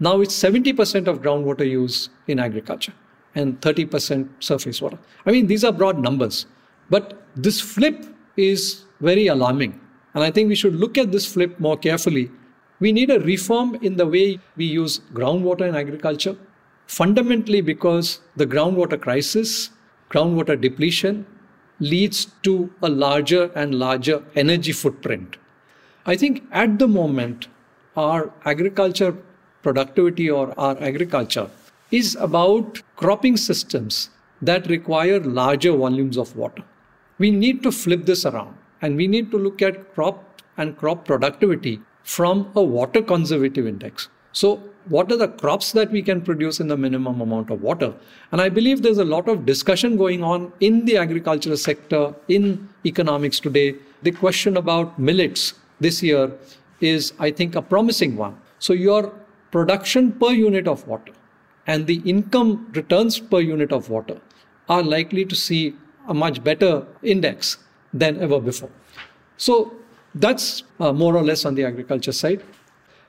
Now 0.00 0.20
it's 0.20 0.34
70% 0.34 1.06
of 1.06 1.22
groundwater 1.22 1.68
use 1.68 2.08
in 2.26 2.38
agriculture. 2.38 2.94
and 3.34 3.60
30% 3.60 4.28
surface 4.40 4.80
water. 4.80 4.98
I 5.26 5.32
mean, 5.32 5.46
these 5.46 5.64
are 5.64 5.72
broad 5.72 5.98
numbers. 5.98 6.46
But 6.90 7.22
this 7.36 7.60
flip 7.60 8.06
is 8.36 8.84
very 9.00 9.26
alarming. 9.26 9.80
And 10.14 10.22
I 10.22 10.30
think 10.30 10.48
we 10.48 10.54
should 10.54 10.74
look 10.74 10.96
at 10.96 11.10
this 11.10 11.26
flip 11.26 11.58
more 11.58 11.76
carefully. 11.76 12.30
We 12.80 12.92
need 12.92 13.10
a 13.10 13.20
reform 13.20 13.76
in 13.82 13.96
the 13.96 14.06
way 14.06 14.38
we 14.56 14.64
use 14.66 15.00
groundwater 15.12 15.68
in 15.68 15.74
agriculture, 15.74 16.36
fundamentally 16.86 17.60
because 17.60 18.20
the 18.36 18.46
groundwater 18.46 19.00
crisis, 19.00 19.70
groundwater 20.14 20.60
depletion, 20.60 21.26
leads 21.80 22.26
to 22.42 22.72
a 22.82 22.88
larger 22.88 23.50
and 23.54 23.74
larger 23.74 24.22
energy 24.36 24.72
footprint. 24.72 25.36
I 26.06 26.16
think 26.16 26.44
at 26.52 26.78
the 26.78 26.86
moment, 26.86 27.48
our 27.96 28.32
agriculture 28.44 29.16
productivity 29.62 30.30
or 30.30 30.58
our 30.58 30.80
agriculture 30.80 31.50
is 31.90 32.16
about 32.16 32.82
cropping 32.96 33.36
systems 33.36 34.10
that 34.42 34.68
require 34.68 35.20
larger 35.20 35.72
volumes 35.76 36.16
of 36.16 36.36
water. 36.36 36.62
We 37.18 37.30
need 37.30 37.62
to 37.62 37.72
flip 37.72 38.04
this 38.04 38.24
around 38.26 38.56
and 38.82 38.96
we 38.96 39.06
need 39.06 39.30
to 39.30 39.38
look 39.38 39.62
at 39.62 39.94
crop 39.94 40.42
and 40.56 40.76
crop 40.76 41.04
productivity 41.06 41.80
from 42.02 42.50
a 42.54 42.62
water 42.62 43.02
conservative 43.02 43.66
index. 43.66 44.08
So, 44.34 44.60
what 44.90 45.10
are 45.10 45.16
the 45.16 45.28
crops 45.28 45.72
that 45.72 45.90
we 45.90 46.02
can 46.02 46.20
produce 46.20 46.60
in 46.60 46.68
the 46.68 46.76
minimum 46.76 47.22
amount 47.22 47.50
of 47.50 47.62
water? 47.62 47.94
And 48.32 48.40
I 48.40 48.50
believe 48.50 48.82
there's 48.82 48.98
a 48.98 49.04
lot 49.04 49.28
of 49.28 49.46
discussion 49.46 49.96
going 49.96 50.22
on 50.22 50.52
in 50.60 50.84
the 50.84 50.98
agricultural 50.98 51.56
sector, 51.56 52.14
in 52.28 52.68
economics 52.84 53.40
today. 53.40 53.76
The 54.02 54.12
question 54.12 54.58
about 54.58 54.98
millets 54.98 55.54
this 55.80 56.02
year 56.02 56.30
is, 56.82 57.14
I 57.18 57.30
think, 57.30 57.54
a 57.54 57.62
promising 57.62 58.16
one. 58.16 58.36
So, 58.58 58.74
your 58.74 59.12
production 59.50 60.12
per 60.12 60.32
unit 60.32 60.68
of 60.68 60.86
water 60.86 61.12
and 61.66 61.86
the 61.86 62.02
income 62.04 62.70
returns 62.74 63.18
per 63.18 63.40
unit 63.40 63.72
of 63.72 63.88
water 63.88 64.20
are 64.68 64.82
likely 64.82 65.24
to 65.24 65.36
see 65.36 65.74
a 66.08 66.14
much 66.14 66.42
better 66.42 66.86
index 67.02 67.58
than 67.92 68.20
ever 68.20 68.40
before. 68.40 68.70
So 69.36 69.72
that's 70.14 70.62
uh, 70.80 70.92
more 70.92 71.16
or 71.16 71.22
less 71.22 71.44
on 71.44 71.54
the 71.54 71.64
agriculture 71.64 72.12
side. 72.12 72.42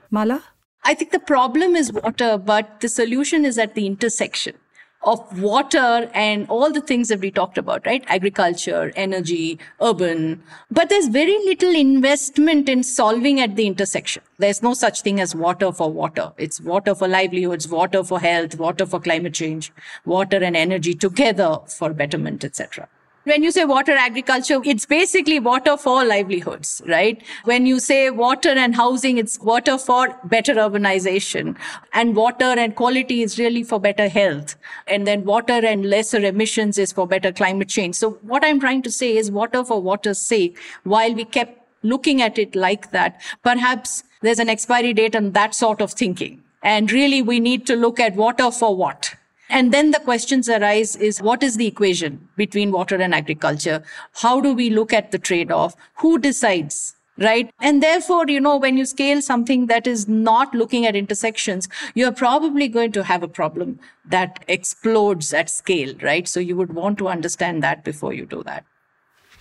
Mala? 0.09 0.43
I 0.87 0.93
think 0.93 1.11
the 1.11 1.19
problem 1.19 1.75
is 1.75 1.91
water, 1.91 2.37
but 2.37 2.79
the 2.79 2.89
solution 2.89 3.43
is 3.43 3.57
at 3.57 3.73
the 3.73 3.87
intersection 3.87 4.55
of 5.01 5.41
water 5.41 6.09
and 6.13 6.47
all 6.47 6.71
the 6.71 6.81
things 6.81 7.07
that 7.07 7.19
we 7.19 7.31
talked 7.31 7.57
about, 7.57 7.85
right? 7.87 8.03
Agriculture, 8.07 8.91
energy, 8.95 9.57
urban. 9.81 10.43
But 10.69 10.89
there's 10.89 11.07
very 11.07 11.37
little 11.45 11.75
investment 11.75 12.69
in 12.69 12.83
solving 12.83 13.39
at 13.39 13.55
the 13.55 13.65
intersection. 13.65 14.21
There's 14.37 14.61
no 14.61 14.75
such 14.75 15.01
thing 15.01 15.19
as 15.19 15.35
water 15.35 15.71
for 15.71 15.91
water. 15.91 16.33
It's 16.37 16.61
water 16.61 16.93
for 16.93 17.07
livelihoods, 17.07 17.67
water 17.67 18.03
for 18.03 18.19
health, 18.19 18.57
water 18.59 18.85
for 18.85 18.99
climate 18.99 19.33
change, 19.33 19.71
water 20.05 20.37
and 20.37 20.55
energy 20.55 20.93
together 20.93 21.59
for 21.67 21.93
betterment, 21.93 22.43
etc. 22.43 22.87
When 23.25 23.41
you 23.41 23.49
say 23.49 23.65
water 23.65 23.93
agriculture, 23.93 24.61
it's 24.63 24.85
basically 24.85 25.39
water 25.39 25.77
for 25.77 26.05
livelihoods, 26.05 26.83
right? 26.85 27.19
When 27.45 27.65
you 27.65 27.79
say 27.79 28.11
water 28.11 28.49
and 28.49 28.75
housing, 28.75 29.17
it's 29.17 29.39
water 29.39 29.79
for 29.79 30.15
better 30.25 30.53
urbanization. 30.53 31.57
And 31.91 32.15
water 32.15 32.45
and 32.45 32.75
quality 32.75 33.23
is 33.23 33.39
really 33.39 33.63
for 33.63 33.79
better 33.79 34.07
health. 34.09 34.55
And 34.85 35.07
then 35.07 35.25
water 35.25 35.53
and 35.53 35.89
lesser 35.89 36.19
emissions 36.19 36.77
is 36.77 36.91
for 36.91 37.07
better 37.07 37.31
climate 37.31 37.67
change. 37.67 37.95
So 37.95 38.11
what 38.21 38.45
I'm 38.45 38.59
trying 38.59 38.83
to 38.83 38.91
say 38.91 39.17
is 39.17 39.31
water 39.31 39.65
for 39.65 39.81
water's 39.81 40.19
sake, 40.19 40.59
while 40.83 41.15
we 41.15 41.25
kept 41.25 41.59
looking 41.81 42.21
at 42.21 42.37
it 42.37 42.55
like 42.55 42.91
that, 42.91 43.19
perhaps 43.41 44.03
there's 44.21 44.37
an 44.37 44.49
expiry 44.49 44.93
date 44.93 45.15
on 45.15 45.31
that 45.31 45.55
sort 45.55 45.81
of 45.81 45.93
thinking. 45.93 46.43
And 46.61 46.91
really, 46.91 47.23
we 47.23 47.39
need 47.39 47.65
to 47.65 47.75
look 47.75 47.99
at 47.99 48.15
water 48.15 48.51
for 48.51 48.75
what? 48.75 49.15
And 49.49 49.71
then 49.71 49.91
the 49.91 49.99
questions 49.99 50.49
arise 50.49 50.95
is 50.95 51.21
what 51.21 51.43
is 51.43 51.57
the 51.57 51.67
equation 51.67 52.27
between 52.35 52.71
water 52.71 52.95
and 52.95 53.13
agriculture? 53.13 53.83
How 54.13 54.41
do 54.41 54.53
we 54.53 54.69
look 54.69 54.91
at 54.91 55.11
the 55.11 55.19
trade 55.19 55.51
off? 55.51 55.75
Who 55.97 56.17
decides? 56.17 56.95
Right. 57.17 57.49
And 57.61 57.81
therefore, 57.81 58.25
you 58.27 58.41
know, 58.41 58.57
when 58.57 58.77
you 58.77 58.85
scale 58.85 59.21
something 59.21 59.67
that 59.67 59.87
is 59.87 60.05
not 60.05 60.53
looking 60.53 60.85
at 60.85 60.97
intersections, 60.97 61.69
you're 61.93 62.11
probably 62.11 62.67
going 62.67 62.91
to 62.91 63.03
have 63.03 63.23
a 63.23 63.27
problem 63.29 63.79
that 64.03 64.43
explodes 64.49 65.33
at 65.33 65.49
scale. 65.49 65.95
Right. 66.01 66.27
So 66.27 66.41
you 66.41 66.57
would 66.57 66.73
want 66.73 66.97
to 66.97 67.07
understand 67.07 67.63
that 67.63 67.85
before 67.85 68.11
you 68.13 68.25
do 68.25 68.43
that. 68.43 68.65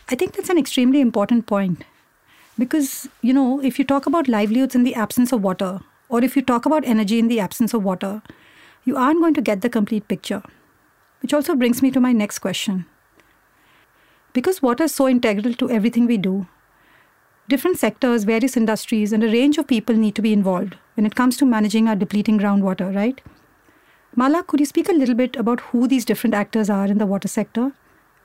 I 0.08 0.14
think 0.14 0.34
that's 0.34 0.50
an 0.50 0.58
extremely 0.58 1.00
important 1.00 1.46
point 1.46 1.82
because, 2.58 3.08
you 3.22 3.32
know, 3.32 3.60
if 3.60 3.78
you 3.78 3.84
talk 3.84 4.06
about 4.06 4.28
livelihoods 4.28 4.76
in 4.76 4.84
the 4.84 4.94
absence 4.94 5.32
of 5.32 5.42
water, 5.42 5.80
or 6.08 6.22
if 6.22 6.36
you 6.36 6.42
talk 6.42 6.66
about 6.66 6.84
energy 6.84 7.18
in 7.18 7.26
the 7.26 7.40
absence 7.40 7.74
of 7.74 7.82
water, 7.82 8.22
you 8.84 8.96
aren't 8.96 9.20
going 9.20 9.34
to 9.34 9.40
get 9.40 9.62
the 9.62 9.70
complete 9.70 10.08
picture. 10.08 10.42
Which 11.20 11.32
also 11.32 11.54
brings 11.54 11.80
me 11.80 11.90
to 11.90 12.00
my 12.00 12.12
next 12.12 12.40
question. 12.40 12.86
Because 14.34 14.60
water 14.60 14.84
is 14.84 14.94
so 14.94 15.08
integral 15.08 15.54
to 15.54 15.70
everything 15.70 16.06
we 16.06 16.18
do, 16.18 16.46
different 17.48 17.78
sectors, 17.78 18.24
various 18.24 18.56
industries, 18.56 19.12
and 19.12 19.22
a 19.22 19.28
range 19.28 19.58
of 19.58 19.66
people 19.66 19.94
need 19.94 20.14
to 20.16 20.22
be 20.22 20.32
involved 20.32 20.76
when 20.94 21.06
it 21.06 21.14
comes 21.14 21.36
to 21.36 21.46
managing 21.46 21.88
our 21.88 21.96
depleting 21.96 22.38
groundwater, 22.38 22.94
right? 22.94 23.20
Mala, 24.16 24.42
could 24.42 24.60
you 24.60 24.66
speak 24.66 24.88
a 24.88 24.92
little 24.92 25.14
bit 25.14 25.36
about 25.36 25.60
who 25.60 25.88
these 25.88 26.04
different 26.04 26.34
actors 26.34 26.70
are 26.70 26.86
in 26.86 26.98
the 26.98 27.06
water 27.06 27.28
sector 27.28 27.72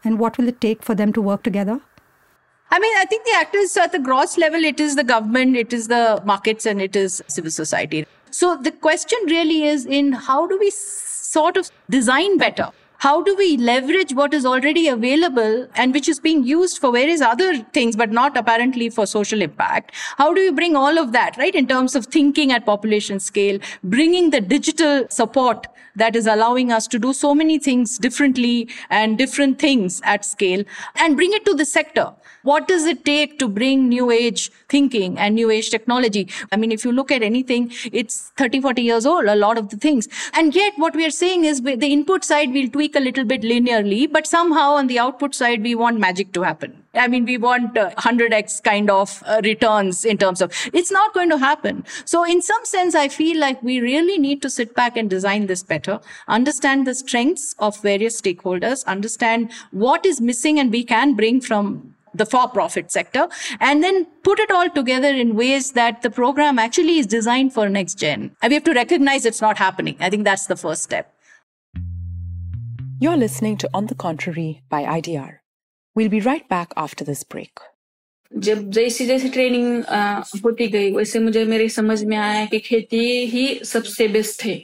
and 0.03 0.19
what 0.19 0.37
will 0.37 0.47
it 0.47 0.61
take 0.61 0.83
for 0.83 0.95
them 0.95 1.13
to 1.13 1.21
work 1.21 1.43
together? 1.43 1.79
I 2.71 2.79
mean, 2.79 2.95
I 2.97 3.05
think 3.05 3.25
the 3.25 3.33
actors 3.35 3.75
at 3.77 3.91
the 3.91 3.99
gross 3.99 4.37
level, 4.37 4.63
it 4.63 4.79
is 4.79 4.95
the 4.95 5.03
government, 5.03 5.55
it 5.55 5.73
is 5.73 5.87
the 5.87 6.21
markets, 6.23 6.67
and 6.67 6.79
it 6.79 6.95
is 6.95 7.23
civil 7.27 7.49
society. 7.49 8.05
So 8.31 8.55
the 8.55 8.71
question 8.71 9.19
really 9.25 9.63
is 9.63 9.85
in 9.85 10.11
how 10.11 10.47
do 10.47 10.57
we 10.57 10.71
sort 10.71 11.57
of 11.57 11.71
design 11.89 12.37
better? 12.37 12.69
How 12.97 13.21
do 13.21 13.33
we 13.33 13.55
leverage 13.55 14.13
what 14.13 14.33
is 14.33 14.45
already 14.45 14.89
available 14.89 15.67
and 15.75 15.93
which 15.93 16.09
is 16.09 16.19
being 16.19 16.43
used 16.43 16.79
for 16.79 16.91
various 16.91 17.21
other 17.21 17.59
things, 17.73 17.95
but 17.95 18.11
not 18.11 18.35
apparently 18.35 18.89
for 18.89 19.05
social 19.05 19.41
impact? 19.41 19.95
How 20.17 20.33
do 20.33 20.41
you 20.41 20.51
bring 20.51 20.75
all 20.75 20.99
of 20.99 21.13
that, 21.13 21.37
right, 21.37 21.55
in 21.55 21.65
terms 21.65 21.95
of 21.95 22.07
thinking 22.07 22.51
at 22.51 22.65
population 22.65 23.21
scale, 23.21 23.57
bringing 23.85 24.31
the 24.31 24.41
digital 24.41 25.07
support 25.09 25.67
that 25.95 26.13
is 26.13 26.27
allowing 26.27 26.73
us 26.73 26.87
to 26.87 26.99
do 26.99 27.13
so 27.13 27.33
many 27.33 27.57
things 27.57 27.97
differently 27.97 28.67
and 28.89 29.17
different 29.17 29.59
things 29.59 30.01
at 30.03 30.25
scale 30.25 30.65
and 30.97 31.15
bring 31.15 31.31
it 31.31 31.45
to 31.45 31.53
the 31.53 31.65
sector? 31.65 32.11
What 32.43 32.67
does 32.67 32.85
it 32.85 33.03
take 33.03 33.37
to 33.39 33.47
bring 33.47 33.89
new 33.89 34.11
age 34.11 34.49
thinking 34.69 35.17
and 35.17 35.35
new 35.35 35.49
age 35.51 35.69
technology? 35.69 36.29
I 36.51 36.57
mean, 36.57 36.71
if 36.71 36.85
you 36.85 36.91
look 36.91 37.11
at 37.11 37.21
anything, 37.21 37.71
it's 37.91 38.31
30, 38.37 38.61
40 38.61 38.81
years 38.81 39.05
old, 39.05 39.25
a 39.25 39.35
lot 39.35 39.57
of 39.57 39.69
the 39.69 39.77
things. 39.77 40.07
And 40.33 40.55
yet 40.55 40.73
what 40.77 40.95
we 40.95 41.05
are 41.05 41.11
saying 41.11 41.45
is 41.45 41.61
the 41.61 41.87
input 41.87 42.23
side 42.23 42.51
we'll 42.51 42.69
tweak 42.69 42.95
a 42.95 42.99
little 42.99 43.25
bit 43.25 43.41
linearly, 43.41 44.11
but 44.11 44.25
somehow 44.25 44.73
on 44.73 44.87
the 44.87 44.99
output 44.99 45.35
side, 45.35 45.61
we 45.63 45.75
want 45.75 45.99
magic 45.99 46.31
to 46.33 46.41
happen. 46.41 46.83
I 46.95 47.07
mean, 47.07 47.25
we 47.25 47.37
want 47.37 47.77
uh, 47.77 47.91
100x 47.91 48.63
kind 48.63 48.89
of 48.89 49.21
uh, 49.27 49.41
returns 49.43 50.05
in 50.05 50.17
terms 50.17 50.41
of 50.41 50.51
it's 50.73 50.91
not 50.91 51.13
going 51.13 51.29
to 51.29 51.37
happen. 51.37 51.85
So 52.05 52.23
in 52.23 52.41
some 52.41 52.65
sense, 52.65 52.95
I 52.95 53.09
feel 53.09 53.39
like 53.39 53.61
we 53.61 53.79
really 53.79 54.17
need 54.17 54.41
to 54.41 54.49
sit 54.49 54.73
back 54.73 54.97
and 54.97 55.09
design 55.09 55.45
this 55.45 55.61
better, 55.61 55.99
understand 56.27 56.87
the 56.87 56.95
strengths 56.95 57.53
of 57.59 57.79
various 57.81 58.19
stakeholders, 58.19 58.85
understand 58.85 59.51
what 59.71 60.05
is 60.05 60.19
missing 60.19 60.59
and 60.59 60.71
we 60.71 60.83
can 60.83 61.13
bring 61.13 61.41
from 61.41 61.93
the 62.14 62.24
for-profit 62.24 62.90
sector 62.92 63.28
and 63.60 63.82
then 63.82 64.06
put 64.22 64.38
it 64.38 64.50
all 64.50 64.70
together 64.70 65.08
in 65.08 65.34
ways 65.34 65.72
that 65.72 66.02
the 66.02 66.10
program 66.10 66.58
actually 66.58 66.98
is 66.98 67.06
designed 67.06 67.52
for 67.52 67.68
next 67.68 67.98
gen. 67.98 68.30
And 68.40 68.50
we 68.50 68.54
have 68.54 68.64
to 68.64 68.72
recognize 68.72 69.26
it's 69.26 69.40
not 69.40 69.58
happening. 69.58 69.96
I 70.00 70.10
think 70.10 70.24
that's 70.24 70.46
the 70.46 70.56
first 70.56 70.82
step. 70.82 71.12
You're 73.00 73.16
listening 73.16 73.56
to 73.58 73.70
On 73.74 73.86
the 73.86 73.94
Contrary 73.94 74.62
by 74.68 74.84
IDR. 74.84 75.38
We'll 75.96 76.08
be 76.08 76.20
right 76.20 76.48
back 76.48 76.72
after 76.76 77.04
this 77.04 77.24
break. 77.24 77.58
जब 78.32 78.70
जैसी 78.74 79.06
जैसी 79.06 79.28
training 79.30 79.84
होती 80.44 80.66
गई 80.68 80.90
वैसे 80.92 81.18
मुझे 81.20 81.44
मेरे 81.44 81.68
समझ 81.68 82.02
में 82.04 82.16
आया 82.16 82.44
कि 82.46 82.58
खेती 82.60 83.02
ही 83.32 83.44
सबसे 83.64 84.08
बेस्ट 84.08 84.42
है 84.44 84.54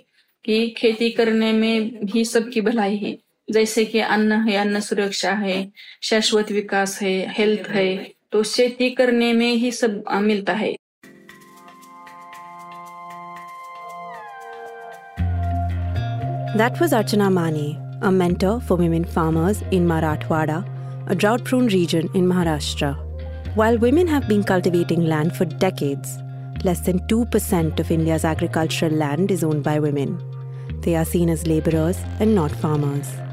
कि 0.44 0.68
खेती 0.76 1.10
करने 1.18 1.52
में 1.52 2.04
भी 2.06 2.24
सबकी 2.24 2.60
भलाई 2.60 2.96
है 2.96 3.12
जैसे 3.53 3.85
कि 3.85 3.99
अन्न 3.99 4.41
है 4.47 4.55
अन्न 4.57 4.79
सुरक्षा 4.79 5.31
है 5.43 5.57
शाश्वत 6.03 6.51
विकास 6.51 7.01
है 7.01 7.13
हेल्थ 7.37 7.69
है 7.69 7.87
तो 8.31 8.41
खेती 8.43 8.89
करने 8.95 9.31
में 9.33 9.53
ही 9.53 9.71
सब 9.71 10.03
मिलता 10.23 10.53
है 10.53 10.73
That 16.59 16.79
was 16.79 16.93
Archana 16.93 17.29
Mane, 17.29 17.77
a 18.01 18.09
mentor 18.09 18.61
for 18.61 18.77
women 18.77 19.03
farmers 19.03 19.61
in 19.71 19.85
Marathwada, 19.85 20.59
a 21.09 21.13
drought 21.13 21.43
prone 21.43 21.67
region 21.67 22.09
in 22.13 22.29
Maharashtra. 22.29 22.93
While 23.55 23.77
women 23.77 24.07
have 24.07 24.29
been 24.29 24.41
cultivating 24.41 25.03
land 25.05 25.35
for 25.35 25.43
decades, 25.43 26.17
less 26.63 26.79
than 26.79 26.99
2% 27.09 27.77
of 27.79 27.91
India's 27.91 28.23
agricultural 28.23 28.93
land 28.93 29.31
is 29.31 29.43
owned 29.43 29.63
by 29.63 29.79
women. 29.81 30.17
They 30.79 30.95
are 30.95 31.03
seen 31.03 31.29
as 31.29 31.45
laborers 31.45 31.97
and 32.21 32.33
not 32.33 32.51
farmers. 32.51 33.24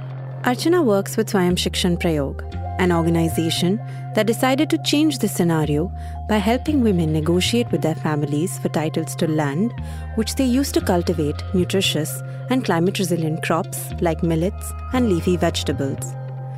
Archana 0.44 0.84
works 0.84 1.16
with 1.16 1.30
Swayam 1.30 1.54
Shikshan 1.54 1.96
Prayog, 2.00 2.42
an 2.80 2.90
organization 2.90 3.76
that 4.16 4.26
decided 4.26 4.68
to 4.70 4.82
change 4.82 5.18
the 5.18 5.28
scenario 5.28 5.92
by 6.28 6.38
helping 6.38 6.82
women 6.82 7.12
negotiate 7.12 7.70
with 7.70 7.80
their 7.80 7.94
families 7.94 8.58
for 8.58 8.68
titles 8.68 9.14
to 9.16 9.28
land, 9.28 9.72
which 10.16 10.34
they 10.34 10.44
used 10.44 10.74
to 10.74 10.80
cultivate 10.80 11.40
nutritious 11.54 12.20
and 12.50 12.64
climate 12.64 12.98
resilient 12.98 13.44
crops 13.44 13.92
like 14.00 14.24
millets 14.24 14.72
and 14.92 15.08
leafy 15.08 15.36
vegetables. 15.36 16.12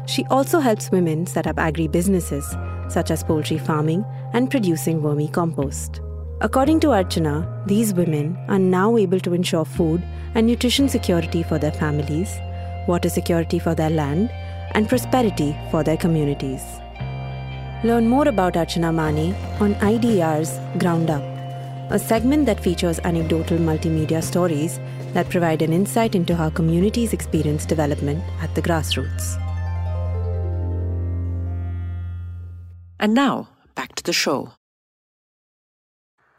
She 0.07 0.25
also 0.31 0.61
helps 0.61 0.91
women 0.91 1.27
set 1.27 1.47
up 1.47 1.59
agri 1.59 1.87
businesses, 1.87 2.57
such 2.89 3.11
as 3.11 3.23
poultry 3.23 3.59
farming 3.59 4.03
and 4.33 4.51
producing 4.51 5.03
vermicompost. 5.03 6.01
According 6.41 6.81
to 6.81 6.87
Archana, 6.87 7.67
these 7.67 7.93
women 7.93 8.39
are 8.49 8.59
now 8.59 8.97
able 8.97 9.21
to 9.21 9.35
ensure 9.35 9.67
food 9.67 10.03
and 10.35 10.47
nutrition 10.47 10.89
security 10.89 11.43
for 11.43 11.59
their 11.59 11.73
families, 11.73 12.35
water 12.87 13.09
security 13.09 13.59
for 13.59 13.75
their 13.75 13.91
land, 13.91 14.31
and 14.73 14.89
prosperity 14.89 15.57
for 15.71 15.83
their 15.83 15.97
communities. 15.97 16.63
Learn 17.85 18.09
more 18.09 18.29
about 18.29 18.55
Archana 18.55 18.93
Mane 18.95 19.35
on 19.61 19.75
IDR's 19.75 20.59
Ground 20.79 21.11
Up, 21.11 21.23
a 21.91 21.99
segment 21.99 22.47
that 22.47 22.61
features 22.61 22.99
anecdotal 23.01 23.59
multimedia 23.59 24.23
stories 24.23 24.81
that 25.13 25.29
provide 25.29 25.63
an 25.63 25.73
insight 25.73 26.15
into 26.15 26.35
how 26.35 26.51
communities 26.51 27.13
experience 27.13 27.67
development 27.67 28.23
at 28.41 28.55
the 28.55 28.63
grassroots. 28.63 29.41
And 32.99 33.13
now, 33.15 33.49
back 33.75 33.95
to 33.97 34.03
the 34.03 34.13
show. 34.13 34.53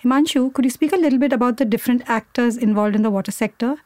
Himanshu, 0.04 0.54
could 0.54 0.66
you 0.66 0.72
speak 0.72 0.94
a 0.94 0.98
little 0.98 1.20
bit 1.20 1.32
about 1.32 1.58
the 1.58 1.66
different 1.66 2.04
actors 2.08 2.58
involved 2.58 2.96
in 2.96 3.02
the 3.02 3.10
water 3.10 3.32
sector 3.32 3.78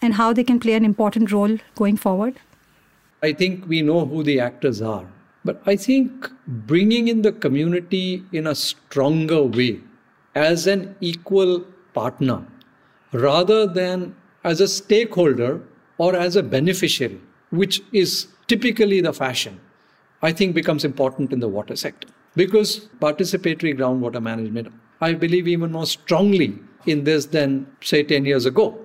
and 0.00 0.14
how 0.14 0.32
they 0.32 0.44
can 0.44 0.60
play 0.60 0.74
an 0.74 0.84
important 0.84 1.32
role 1.32 1.58
going 1.74 1.96
forward? 1.96 2.40
I 3.22 3.32
think 3.32 3.66
we 3.66 3.82
know 3.82 4.06
who 4.06 4.22
the 4.22 4.40
actors 4.40 4.80
are. 4.80 5.06
But 5.44 5.62
I 5.66 5.76
think 5.76 6.30
bringing 6.46 7.08
in 7.08 7.22
the 7.22 7.32
community 7.32 8.22
in 8.32 8.46
a 8.46 8.54
stronger 8.54 9.42
way 9.42 9.80
as 10.34 10.66
an 10.66 10.94
equal 11.00 11.64
partner 11.94 12.44
rather 13.12 13.66
than 13.66 14.14
as 14.44 14.60
a 14.60 14.68
stakeholder 14.68 15.60
or 15.96 16.14
as 16.14 16.36
a 16.36 16.42
beneficiary, 16.42 17.20
which 17.50 17.82
is 17.92 18.28
typically 18.46 19.00
the 19.00 19.12
fashion, 19.12 19.60
I 20.22 20.32
think 20.32 20.54
becomes 20.54 20.84
important 20.84 21.32
in 21.32 21.40
the 21.40 21.48
water 21.48 21.76
sector. 21.76 22.08
Because 22.36 22.88
participatory 23.00 23.76
groundwater 23.76 24.22
management, 24.22 24.72
I 25.00 25.14
believe 25.14 25.48
even 25.48 25.72
more 25.72 25.86
strongly 25.86 26.58
in 26.86 27.04
this 27.04 27.26
than, 27.26 27.66
say, 27.80 28.02
10 28.02 28.24
years 28.24 28.46
ago. 28.46 28.78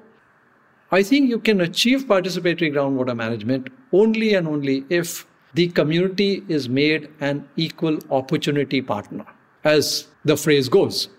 I 0.94 1.02
think 1.02 1.28
you 1.28 1.40
can 1.40 1.60
achieve 1.62 2.04
participatory 2.06 2.72
groundwater 2.72 3.16
management 3.18 3.70
only 3.92 4.36
and 4.36 4.48
only 4.48 4.86
if 4.90 5.26
the 5.56 5.70
community 5.70 6.44
is 6.48 6.70
made 6.70 7.10
an 7.20 7.50
equal 7.56 7.98
opportunity 8.12 8.80
partner, 8.80 9.26
as 9.64 10.06
the 10.24 10.38
phrase 10.38 10.70
goes. 10.70 11.10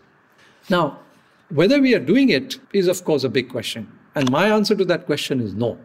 Now, 0.70 1.00
whether 1.48 1.80
we 1.80 1.92
are 1.92 2.04
doing 2.12 2.28
it 2.28 2.60
is, 2.72 2.86
of 2.86 3.02
course, 3.02 3.24
a 3.24 3.28
big 3.28 3.48
question. 3.48 3.90
And 4.14 4.30
my 4.30 4.46
answer 4.46 4.76
to 4.76 4.84
that 4.84 5.06
question 5.06 5.40
is 5.40 5.54
no. 5.54 5.76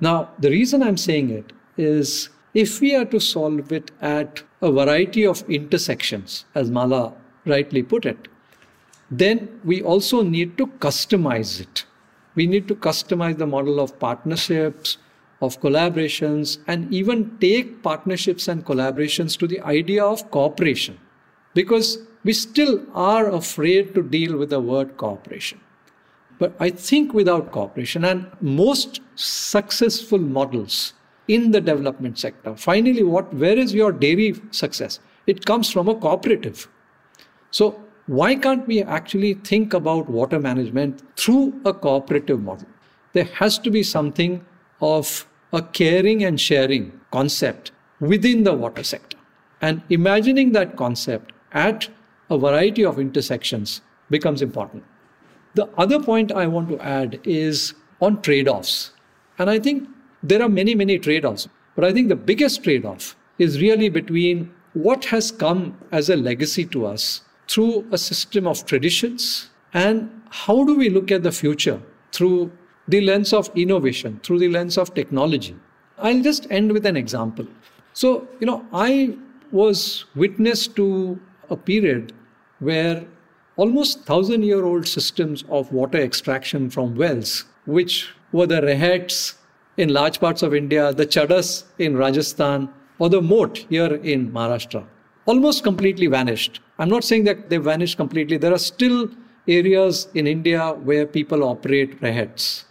Now, 0.00 0.30
the 0.40 0.50
reason 0.50 0.82
I'm 0.82 0.96
saying 0.96 1.30
it 1.30 1.52
is 1.76 2.30
if 2.52 2.80
we 2.80 2.96
are 2.96 3.04
to 3.04 3.20
solve 3.20 3.70
it 3.70 3.92
at 4.00 4.42
a 4.60 4.72
variety 4.72 5.24
of 5.24 5.48
intersections, 5.48 6.46
as 6.56 6.68
Mala 6.68 7.14
rightly 7.46 7.84
put 7.84 8.06
it, 8.06 8.26
then 9.08 9.60
we 9.64 9.82
also 9.82 10.22
need 10.22 10.58
to 10.58 10.66
customize 10.66 11.60
it 11.60 11.84
we 12.38 12.46
need 12.46 12.68
to 12.68 12.74
customize 12.88 13.38
the 13.38 13.46
model 13.52 13.80
of 13.84 13.98
partnerships, 13.98 14.98
of 15.46 15.60
collaborations, 15.60 16.58
and 16.66 16.92
even 16.98 17.22
take 17.38 17.82
partnerships 17.82 18.46
and 18.48 18.64
collaborations 18.64 19.36
to 19.38 19.48
the 19.52 19.60
idea 19.60 20.04
of 20.04 20.30
cooperation. 20.30 20.98
Because 21.54 21.98
we 22.22 22.32
still 22.32 22.74
are 22.94 23.26
afraid 23.30 23.94
to 23.94 24.02
deal 24.02 24.36
with 24.36 24.50
the 24.50 24.60
word 24.60 24.96
cooperation. 24.96 25.60
But 26.38 26.54
I 26.60 26.70
think 26.70 27.12
without 27.12 27.50
cooperation 27.50 28.04
and 28.04 28.26
most 28.40 29.00
successful 29.16 30.18
models 30.18 30.92
in 31.26 31.50
the 31.50 31.60
development 31.60 32.18
sector, 32.18 32.54
finally, 32.56 33.02
what 33.02 33.34
where 33.34 33.58
is 33.58 33.74
your 33.74 33.90
dairy 33.90 34.34
success? 34.50 35.00
It 35.26 35.44
comes 35.44 35.70
from 35.72 35.88
a 35.88 35.96
cooperative. 35.96 36.68
So 37.50 37.82
why 38.08 38.34
can't 38.34 38.66
we 38.66 38.82
actually 38.82 39.34
think 39.34 39.74
about 39.74 40.08
water 40.08 40.40
management 40.40 41.02
through 41.18 41.60
a 41.66 41.74
cooperative 41.74 42.42
model? 42.42 42.66
There 43.12 43.24
has 43.24 43.58
to 43.58 43.70
be 43.70 43.82
something 43.82 44.44
of 44.80 45.26
a 45.52 45.60
caring 45.60 46.24
and 46.24 46.40
sharing 46.40 46.98
concept 47.12 47.70
within 48.00 48.44
the 48.44 48.54
water 48.54 48.82
sector. 48.82 49.18
And 49.60 49.82
imagining 49.90 50.52
that 50.52 50.76
concept 50.76 51.32
at 51.52 51.88
a 52.30 52.38
variety 52.38 52.82
of 52.82 52.98
intersections 52.98 53.82
becomes 54.08 54.40
important. 54.40 54.84
The 55.54 55.68
other 55.76 56.02
point 56.02 56.32
I 56.32 56.46
want 56.46 56.70
to 56.70 56.80
add 56.80 57.20
is 57.24 57.74
on 58.00 58.22
trade 58.22 58.48
offs. 58.48 58.92
And 59.38 59.50
I 59.50 59.58
think 59.58 59.86
there 60.22 60.40
are 60.42 60.48
many, 60.48 60.74
many 60.74 60.98
trade 60.98 61.26
offs. 61.26 61.46
But 61.74 61.84
I 61.84 61.92
think 61.92 62.08
the 62.08 62.16
biggest 62.16 62.64
trade 62.64 62.86
off 62.86 63.16
is 63.38 63.60
really 63.60 63.90
between 63.90 64.50
what 64.72 65.04
has 65.06 65.30
come 65.30 65.76
as 65.92 66.08
a 66.08 66.16
legacy 66.16 66.64
to 66.66 66.86
us 66.86 67.22
through 67.48 67.86
a 67.90 67.98
system 67.98 68.46
of 68.46 68.64
traditions 68.66 69.50
and 69.72 70.10
how 70.30 70.64
do 70.64 70.76
we 70.76 70.88
look 70.90 71.10
at 71.10 71.22
the 71.22 71.32
future 71.32 71.80
through 72.12 72.50
the 72.86 73.00
lens 73.00 73.32
of 73.32 73.50
innovation, 73.54 74.20
through 74.22 74.38
the 74.38 74.48
lens 74.48 74.78
of 74.78 74.94
technology. 74.94 75.56
I'll 75.98 76.22
just 76.22 76.50
end 76.50 76.72
with 76.72 76.86
an 76.86 76.96
example. 76.96 77.46
So, 77.92 78.28
you 78.40 78.46
know, 78.46 78.64
I 78.72 79.16
was 79.50 80.04
witness 80.14 80.66
to 80.68 81.20
a 81.50 81.56
period 81.56 82.12
where 82.60 83.04
almost 83.56 84.04
thousand 84.04 84.42
year 84.42 84.64
old 84.64 84.86
systems 84.86 85.44
of 85.48 85.72
water 85.72 85.98
extraction 85.98 86.70
from 86.70 86.96
wells, 86.96 87.44
which 87.66 88.10
were 88.32 88.46
the 88.46 88.60
rehats 88.60 89.34
in 89.76 89.92
large 89.92 90.20
parts 90.20 90.42
of 90.42 90.54
India, 90.54 90.92
the 90.92 91.06
Chadas 91.06 91.64
in 91.78 91.96
Rajasthan, 91.96 92.68
or 92.98 93.08
the 93.08 93.22
moat 93.22 93.58
here 93.68 93.94
in 93.94 94.30
Maharashtra, 94.32 94.84
almost 95.28 95.62
completely 95.62 96.06
vanished. 96.06 96.60
I'm 96.78 96.88
not 96.88 97.04
saying 97.04 97.24
that 97.24 97.50
they 97.50 97.58
vanished 97.58 97.98
completely. 97.98 98.38
There 98.38 98.54
are 98.54 98.64
still 98.66 99.10
areas 99.46 100.08
in 100.14 100.26
India 100.26 100.72
where 100.72 101.06
people 101.06 101.44
operate 101.44 102.00
Rahets. 102.00 102.64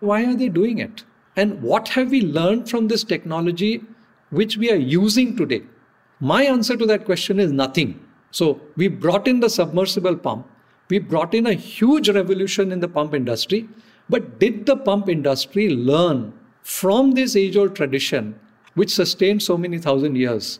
Why 0.00 0.24
are 0.24 0.34
they 0.34 0.48
doing 0.48 0.78
it? 0.78 1.04
And 1.36 1.62
what 1.62 1.88
have 1.90 2.10
we 2.10 2.22
learned 2.22 2.68
from 2.68 2.88
this 2.88 3.04
technology 3.04 3.84
which 4.30 4.56
we 4.56 4.72
are 4.72 4.82
using 4.94 5.36
today? 5.36 5.62
My 6.18 6.42
answer 6.42 6.76
to 6.76 6.86
that 6.86 7.04
question 7.04 7.38
is 7.38 7.52
nothing. 7.52 8.04
So 8.32 8.60
we 8.76 8.88
brought 8.88 9.28
in 9.28 9.38
the 9.40 9.50
submersible 9.50 10.16
pump. 10.16 10.48
We 10.88 10.98
brought 10.98 11.34
in 11.34 11.46
a 11.46 11.54
huge 11.54 12.08
revolution 12.08 12.72
in 12.72 12.80
the 12.80 12.88
pump 12.88 13.14
industry. 13.14 13.68
But 14.08 14.40
did 14.40 14.66
the 14.66 14.76
pump 14.76 15.08
industry 15.08 15.68
learn 15.70 16.32
from 16.62 17.12
this 17.12 17.36
age 17.36 17.56
old 17.56 17.76
tradition 17.76 18.38
which 18.74 18.92
sustained 18.94 19.42
so 19.42 19.56
many 19.56 19.78
thousand 19.78 20.16
years? 20.16 20.58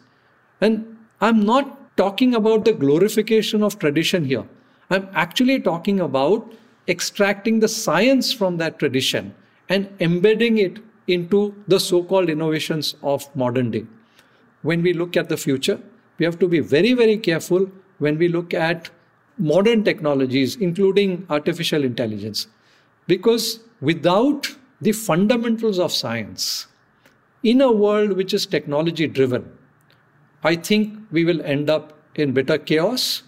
And 0.60 0.89
I'm 1.20 1.44
not 1.44 1.96
talking 1.98 2.34
about 2.34 2.64
the 2.64 2.72
glorification 2.72 3.62
of 3.62 3.78
tradition 3.78 4.24
here. 4.24 4.46
I'm 4.88 5.08
actually 5.12 5.60
talking 5.60 6.00
about 6.00 6.50
extracting 6.88 7.60
the 7.60 7.68
science 7.68 8.32
from 8.32 8.56
that 8.56 8.78
tradition 8.78 9.34
and 9.68 9.88
embedding 10.00 10.56
it 10.58 10.78
into 11.06 11.54
the 11.68 11.78
so 11.78 12.02
called 12.02 12.30
innovations 12.30 12.94
of 13.02 13.34
modern 13.36 13.70
day. 13.70 13.86
When 14.62 14.82
we 14.82 14.94
look 14.94 15.16
at 15.16 15.28
the 15.28 15.36
future, 15.36 15.78
we 16.18 16.24
have 16.24 16.38
to 16.38 16.48
be 16.48 16.60
very, 16.60 16.94
very 16.94 17.18
careful 17.18 17.70
when 17.98 18.16
we 18.16 18.28
look 18.28 18.54
at 18.54 18.90
modern 19.36 19.84
technologies, 19.84 20.56
including 20.56 21.26
artificial 21.28 21.84
intelligence. 21.84 22.46
Because 23.06 23.60
without 23.80 24.48
the 24.80 24.92
fundamentals 24.92 25.78
of 25.78 25.92
science, 25.92 26.66
in 27.42 27.60
a 27.60 27.70
world 27.70 28.12
which 28.12 28.32
is 28.32 28.46
technology 28.46 29.06
driven, 29.06 29.50
I 30.42 30.56
think 30.56 30.98
we 31.10 31.24
will 31.24 31.42
end 31.42 31.68
up 31.68 31.92
in 32.14 32.32
bitter 32.32 32.56
chaos. 32.56 33.22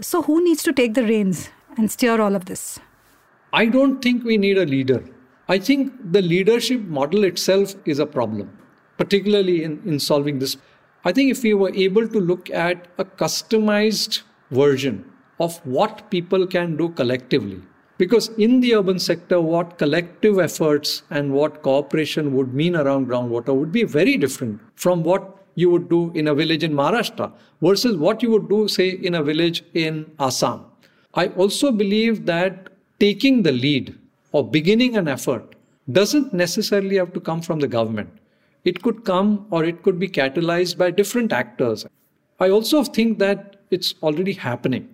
So, 0.00 0.22
who 0.22 0.42
needs 0.44 0.62
to 0.62 0.72
take 0.72 0.94
the 0.94 1.02
reins 1.02 1.50
and 1.76 1.90
steer 1.90 2.20
all 2.20 2.36
of 2.36 2.44
this? 2.44 2.78
I 3.52 3.66
don't 3.66 4.00
think 4.02 4.24
we 4.24 4.36
need 4.36 4.58
a 4.58 4.66
leader. 4.66 5.04
I 5.48 5.58
think 5.58 5.92
the 6.12 6.22
leadership 6.22 6.80
model 6.82 7.24
itself 7.24 7.74
is 7.84 7.98
a 7.98 8.06
problem, 8.06 8.56
particularly 8.98 9.64
in, 9.64 9.80
in 9.84 9.98
solving 9.98 10.38
this. 10.38 10.56
I 11.04 11.12
think 11.12 11.30
if 11.30 11.42
we 11.42 11.54
were 11.54 11.74
able 11.74 12.06
to 12.08 12.20
look 12.20 12.50
at 12.50 12.88
a 12.98 13.04
customized 13.04 14.22
version 14.50 15.10
of 15.40 15.58
what 15.64 16.10
people 16.10 16.46
can 16.46 16.76
do 16.76 16.88
collectively, 16.90 17.62
because 17.98 18.28
in 18.38 18.60
the 18.60 18.74
urban 18.74 18.98
sector, 18.98 19.40
what 19.40 19.78
collective 19.78 20.38
efforts 20.38 21.02
and 21.10 21.32
what 21.32 21.62
cooperation 21.62 22.34
would 22.34 22.52
mean 22.52 22.76
around 22.76 23.06
groundwater 23.08 23.54
would 23.54 23.72
be 23.72 23.84
very 23.84 24.16
different 24.16 24.60
from 24.74 25.02
what 25.02 25.45
you 25.56 25.68
would 25.70 25.88
do 25.88 26.12
in 26.14 26.28
a 26.28 26.34
village 26.34 26.62
in 26.62 26.72
Maharashtra 26.72 27.32
versus 27.60 27.96
what 27.96 28.22
you 28.22 28.30
would 28.30 28.48
do, 28.48 28.68
say, 28.68 28.90
in 28.90 29.16
a 29.16 29.22
village 29.22 29.64
in 29.74 30.10
Assam. 30.20 30.64
I 31.14 31.26
also 31.28 31.72
believe 31.72 32.24
that 32.26 32.68
taking 33.00 33.42
the 33.42 33.52
lead 33.52 33.98
or 34.32 34.48
beginning 34.48 34.96
an 34.96 35.08
effort 35.08 35.56
doesn't 35.90 36.32
necessarily 36.32 36.96
have 36.96 37.12
to 37.14 37.20
come 37.20 37.42
from 37.42 37.60
the 37.60 37.68
government. 37.68 38.10
it 38.70 38.82
could 38.82 39.04
come 39.04 39.46
or 39.50 39.64
it 39.64 39.82
could 39.82 39.98
be 39.98 40.08
catalyzed 40.08 40.76
by 40.76 40.90
different 40.90 41.32
actors. 41.32 41.86
I 42.40 42.50
also 42.50 42.82
think 42.82 43.18
that 43.20 43.60
it's 43.70 43.94
already 44.02 44.32
happening. 44.32 44.88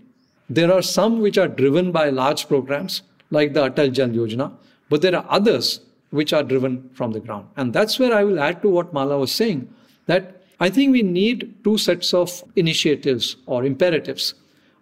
There 0.50 0.72
are 0.72 0.82
some 0.82 1.20
which 1.20 1.38
are 1.38 1.48
driven 1.48 1.90
by 1.90 2.10
large 2.10 2.46
programs 2.48 3.02
like 3.30 3.54
the 3.54 3.70
Atal 3.70 3.90
Jal 3.90 4.10
Yojana, 4.10 4.52
but 4.90 5.00
there 5.00 5.16
are 5.16 5.24
others 5.28 5.80
which 6.10 6.34
are 6.34 6.42
driven 6.42 6.90
from 6.92 7.12
the 7.12 7.20
ground. 7.20 7.46
And 7.56 7.72
that's 7.72 7.98
where 7.98 8.12
I 8.14 8.22
will 8.24 8.38
add 8.38 8.60
to 8.62 8.68
what 8.68 8.92
Mala 8.92 9.18
was 9.18 9.32
saying 9.32 9.72
that 10.06 10.41
I 10.62 10.70
think 10.70 10.92
we 10.92 11.02
need 11.02 11.56
two 11.64 11.76
sets 11.76 12.14
of 12.14 12.44
initiatives 12.54 13.36
or 13.46 13.64
imperatives. 13.64 14.34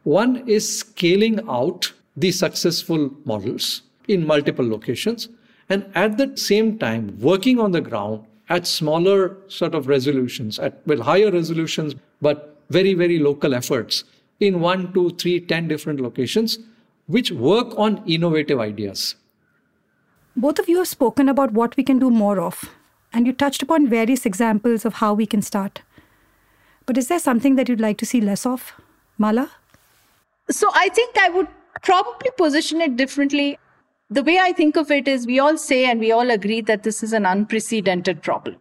One 0.02 0.46
is 0.46 0.80
scaling 0.80 1.40
out 1.48 1.94
the 2.14 2.32
successful 2.32 3.10
models 3.24 3.80
in 4.06 4.26
multiple 4.26 4.68
locations 4.68 5.30
and 5.70 5.86
at 5.94 6.18
the 6.18 6.36
same 6.36 6.78
time 6.78 7.18
working 7.18 7.58
on 7.58 7.72
the 7.72 7.80
ground 7.80 8.26
at 8.50 8.66
smaller 8.66 9.38
sort 9.48 9.74
of 9.74 9.88
resolutions, 9.88 10.58
at 10.58 10.82
well, 10.86 11.00
higher 11.00 11.30
resolutions, 11.30 11.94
but 12.20 12.60
very, 12.68 12.92
very 12.92 13.18
local 13.18 13.54
efforts 13.54 14.04
in 14.38 14.60
one, 14.60 14.92
two, 14.92 15.08
three, 15.10 15.40
ten 15.40 15.66
different 15.66 15.98
locations, 15.98 16.58
which 17.06 17.32
work 17.32 17.72
on 17.78 18.02
innovative 18.06 18.60
ideas. 18.60 19.14
Both 20.36 20.58
of 20.58 20.68
you 20.68 20.76
have 20.78 20.88
spoken 20.88 21.30
about 21.30 21.52
what 21.52 21.74
we 21.78 21.84
can 21.84 21.98
do 21.98 22.10
more 22.10 22.38
of, 22.38 22.68
and 23.12 23.26
you 23.26 23.32
touched 23.32 23.62
upon 23.62 23.88
various 23.88 24.26
examples 24.26 24.84
of 24.84 24.94
how 24.94 25.14
we 25.14 25.26
can 25.26 25.42
start. 25.42 25.82
But 26.86 26.98
is 26.98 27.08
there 27.08 27.18
something 27.18 27.56
that 27.56 27.68
you'd 27.68 27.80
like 27.80 27.98
to 27.98 28.06
see 28.06 28.20
less 28.20 28.46
of? 28.46 28.72
Mala? 29.18 29.50
So 30.50 30.70
I 30.74 30.88
think 30.88 31.16
I 31.18 31.28
would 31.28 31.48
probably 31.82 32.30
position 32.36 32.80
it 32.80 32.96
differently. 32.96 33.58
The 34.10 34.24
way 34.24 34.38
I 34.38 34.52
think 34.52 34.76
of 34.76 34.90
it 34.90 35.06
is 35.06 35.26
we 35.26 35.38
all 35.38 35.56
say 35.56 35.84
and 35.84 36.00
we 36.00 36.10
all 36.10 36.30
agree 36.30 36.60
that 36.62 36.82
this 36.82 37.02
is 37.02 37.12
an 37.12 37.26
unprecedented 37.26 38.22
problem. 38.22 38.56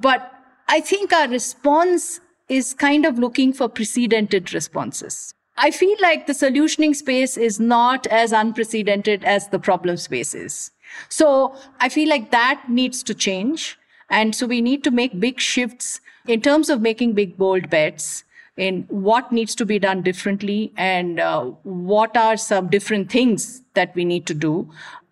But 0.00 0.32
I 0.68 0.80
think 0.80 1.12
our 1.12 1.28
response 1.28 2.20
is 2.48 2.74
kind 2.74 3.06
of 3.06 3.18
looking 3.18 3.52
for 3.52 3.68
precedented 3.68 4.52
responses. 4.52 5.34
I 5.56 5.70
feel 5.70 5.96
like 6.00 6.26
the 6.26 6.32
solutioning 6.32 6.94
space 6.94 7.36
is 7.36 7.60
not 7.60 8.06
as 8.08 8.32
unprecedented 8.32 9.24
as 9.24 9.48
the 9.48 9.58
problem 9.58 9.96
space 9.96 10.34
is. 10.34 10.70
So 11.08 11.56
I 11.80 11.88
feel 11.88 12.08
like 12.08 12.30
that 12.30 12.64
needs 12.68 13.02
to 13.04 13.14
change. 13.14 13.77
And 14.10 14.34
so 14.34 14.46
we 14.46 14.60
need 14.60 14.84
to 14.84 14.90
make 14.90 15.18
big 15.20 15.40
shifts 15.40 16.00
in 16.26 16.40
terms 16.40 16.68
of 16.68 16.80
making 16.80 17.14
big, 17.14 17.36
bold 17.36 17.70
bets 17.70 18.24
in 18.56 18.84
what 18.88 19.30
needs 19.30 19.54
to 19.54 19.64
be 19.64 19.78
done 19.78 20.02
differently 20.02 20.72
and 20.76 21.20
uh, 21.20 21.44
what 21.62 22.16
are 22.16 22.36
some 22.36 22.68
different 22.68 23.10
things 23.10 23.62
that 23.74 23.94
we 23.94 24.04
need 24.04 24.26
to 24.26 24.34
do, 24.34 24.68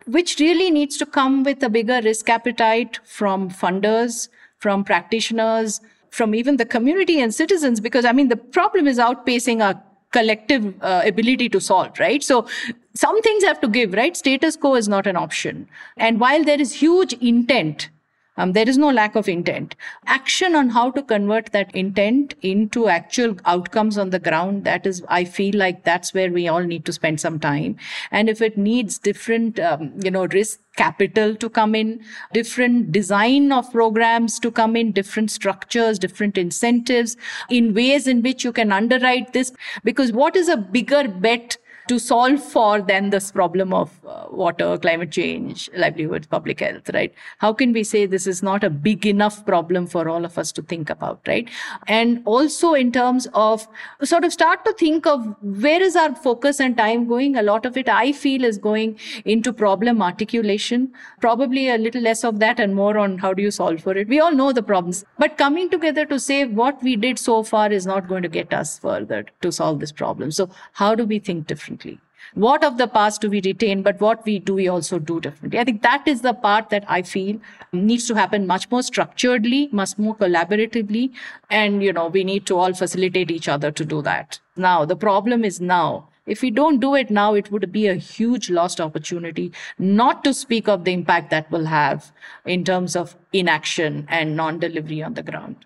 which 0.06 0.38
really 0.40 0.70
needs 0.70 0.96
to 0.98 1.06
come 1.06 1.44
with 1.44 1.62
a 1.62 1.68
bigger 1.68 2.00
risk 2.02 2.28
appetite 2.28 2.98
from 3.04 3.48
funders, 3.48 4.28
from 4.58 4.82
practitioners, 4.82 5.80
from 6.10 6.34
even 6.34 6.56
the 6.56 6.64
community 6.64 7.20
and 7.20 7.34
citizens, 7.34 7.80
because 7.80 8.04
I 8.04 8.12
mean, 8.12 8.28
the 8.28 8.36
problem 8.36 8.88
is 8.88 8.98
outpacing 8.98 9.62
our 9.64 9.80
collective 10.12 10.74
uh, 10.82 11.02
ability 11.04 11.48
to 11.50 11.60
solve, 11.60 11.98
right? 11.98 12.22
So 12.22 12.46
some 12.94 13.20
things 13.22 13.44
have 13.44 13.60
to 13.60 13.68
give, 13.68 13.92
right? 13.92 14.16
Status 14.16 14.56
quo 14.56 14.74
is 14.74 14.88
not 14.88 15.06
an 15.06 15.16
option. 15.16 15.68
And 15.96 16.18
while 16.18 16.42
there 16.42 16.60
is 16.60 16.72
huge 16.72 17.12
intent 17.14 17.90
um, 18.36 18.52
there 18.52 18.68
is 18.68 18.76
no 18.76 18.90
lack 18.90 19.16
of 19.16 19.28
intent. 19.28 19.74
Action 20.06 20.54
on 20.54 20.70
how 20.70 20.90
to 20.90 21.02
convert 21.02 21.52
that 21.52 21.74
intent 21.74 22.34
into 22.42 22.88
actual 22.88 23.36
outcomes 23.44 23.96
on 23.96 24.10
the 24.10 24.18
ground. 24.18 24.64
That 24.64 24.86
is, 24.86 25.02
I 25.08 25.24
feel 25.24 25.56
like 25.56 25.84
that's 25.84 26.12
where 26.12 26.30
we 26.30 26.48
all 26.48 26.62
need 26.62 26.84
to 26.86 26.92
spend 26.92 27.20
some 27.20 27.40
time. 27.40 27.76
And 28.10 28.28
if 28.28 28.42
it 28.42 28.58
needs 28.58 28.98
different, 28.98 29.58
um, 29.58 29.92
you 30.02 30.10
know, 30.10 30.26
risk 30.26 30.60
capital 30.76 31.34
to 31.34 31.48
come 31.48 31.74
in, 31.74 32.00
different 32.32 32.92
design 32.92 33.50
of 33.52 33.72
programs 33.72 34.38
to 34.40 34.50
come 34.50 34.76
in, 34.76 34.92
different 34.92 35.30
structures, 35.30 35.98
different 35.98 36.36
incentives 36.36 37.16
in 37.48 37.74
ways 37.74 38.06
in 38.06 38.22
which 38.22 38.44
you 38.44 38.52
can 38.52 38.70
underwrite 38.72 39.32
this. 39.32 39.52
Because 39.84 40.12
what 40.12 40.36
is 40.36 40.48
a 40.48 40.56
bigger 40.56 41.08
bet 41.08 41.56
to 41.88 41.98
solve 41.98 42.42
for 42.42 42.80
then 42.80 43.10
this 43.10 43.30
problem 43.30 43.72
of 43.72 44.00
uh, 44.06 44.26
water, 44.30 44.76
climate 44.78 45.12
change, 45.12 45.70
livelihoods, 45.76 46.26
public 46.26 46.60
health, 46.60 46.90
right? 46.92 47.14
How 47.38 47.52
can 47.52 47.72
we 47.72 47.84
say 47.84 48.06
this 48.06 48.26
is 48.26 48.42
not 48.42 48.64
a 48.64 48.70
big 48.70 49.06
enough 49.06 49.44
problem 49.46 49.86
for 49.86 50.08
all 50.08 50.24
of 50.24 50.36
us 50.36 50.50
to 50.52 50.62
think 50.62 50.90
about, 50.90 51.20
right? 51.26 51.48
And 51.86 52.22
also 52.24 52.74
in 52.74 52.90
terms 52.90 53.28
of 53.34 53.68
sort 54.02 54.24
of 54.24 54.32
start 54.32 54.64
to 54.64 54.72
think 54.72 55.06
of 55.06 55.36
where 55.42 55.80
is 55.80 55.94
our 55.94 56.14
focus 56.14 56.58
and 56.60 56.76
time 56.76 57.06
going? 57.06 57.36
A 57.36 57.42
lot 57.42 57.64
of 57.64 57.76
it 57.76 57.88
I 57.88 58.12
feel 58.12 58.44
is 58.44 58.58
going 58.58 58.98
into 59.24 59.52
problem 59.52 60.02
articulation, 60.02 60.92
probably 61.20 61.68
a 61.68 61.78
little 61.78 62.02
less 62.02 62.24
of 62.24 62.40
that 62.40 62.58
and 62.58 62.74
more 62.74 62.98
on 62.98 63.18
how 63.18 63.32
do 63.32 63.42
you 63.42 63.50
solve 63.52 63.80
for 63.82 63.96
it. 63.96 64.08
We 64.08 64.18
all 64.18 64.32
know 64.32 64.52
the 64.52 64.62
problems, 64.62 65.04
but 65.18 65.38
coming 65.38 65.70
together 65.70 66.04
to 66.06 66.18
say 66.18 66.46
what 66.46 66.82
we 66.82 66.96
did 66.96 67.18
so 67.18 67.42
far 67.44 67.70
is 67.70 67.86
not 67.86 68.08
going 68.08 68.22
to 68.24 68.28
get 68.28 68.52
us 68.52 68.78
further 68.78 69.24
to 69.40 69.52
solve 69.52 69.78
this 69.78 69.92
problem. 69.92 70.32
So 70.32 70.50
how 70.72 70.94
do 70.96 71.04
we 71.04 71.20
think 71.20 71.46
differently? 71.46 71.75
Differently. 71.76 72.00
What 72.34 72.64
of 72.64 72.76
the 72.76 72.88
past 72.88 73.20
do 73.20 73.30
we 73.30 73.40
retain, 73.40 73.82
but 73.82 74.00
what 74.00 74.24
we 74.26 74.38
do, 74.40 74.54
we 74.54 74.68
also 74.68 74.98
do 74.98 75.20
differently. 75.20 75.58
I 75.60 75.64
think 75.64 75.82
that 75.82 76.08
is 76.08 76.22
the 76.22 76.34
part 76.34 76.70
that 76.70 76.84
I 76.88 77.02
feel 77.02 77.40
needs 77.72 78.06
to 78.08 78.14
happen 78.14 78.46
much 78.46 78.70
more 78.70 78.80
structuredly, 78.80 79.72
much 79.72 79.96
more 79.96 80.16
collaboratively. 80.16 81.12
And, 81.50 81.82
you 81.82 81.92
know, 81.92 82.08
we 82.08 82.24
need 82.24 82.44
to 82.46 82.56
all 82.56 82.74
facilitate 82.74 83.30
each 83.30 83.48
other 83.48 83.70
to 83.70 83.84
do 83.84 84.02
that. 84.02 84.40
Now, 84.56 84.84
the 84.84 84.96
problem 84.96 85.44
is 85.44 85.60
now. 85.60 86.08
If 86.26 86.42
we 86.42 86.50
don't 86.50 86.80
do 86.80 86.96
it 86.96 87.08
now, 87.08 87.34
it 87.34 87.52
would 87.52 87.70
be 87.70 87.86
a 87.86 87.94
huge 87.94 88.50
lost 88.50 88.80
opportunity, 88.80 89.52
not 89.78 90.24
to 90.24 90.34
speak 90.34 90.66
of 90.66 90.82
the 90.84 90.92
impact 90.92 91.30
that 91.30 91.48
will 91.52 91.66
have 91.66 92.10
in 92.44 92.64
terms 92.64 92.96
of 92.96 93.14
inaction 93.32 94.06
and 94.10 94.36
non 94.36 94.58
delivery 94.58 95.04
on 95.04 95.14
the 95.14 95.22
ground. 95.22 95.64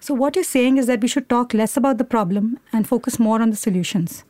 So, 0.00 0.12
what 0.12 0.34
you're 0.34 0.42
saying 0.42 0.78
is 0.78 0.88
that 0.88 1.00
we 1.00 1.06
should 1.06 1.28
talk 1.28 1.54
less 1.54 1.76
about 1.76 1.98
the 1.98 2.04
problem 2.04 2.58
and 2.72 2.88
focus 2.88 3.20
more 3.20 3.40
on 3.40 3.50
the 3.50 3.56
solutions. 3.56 4.24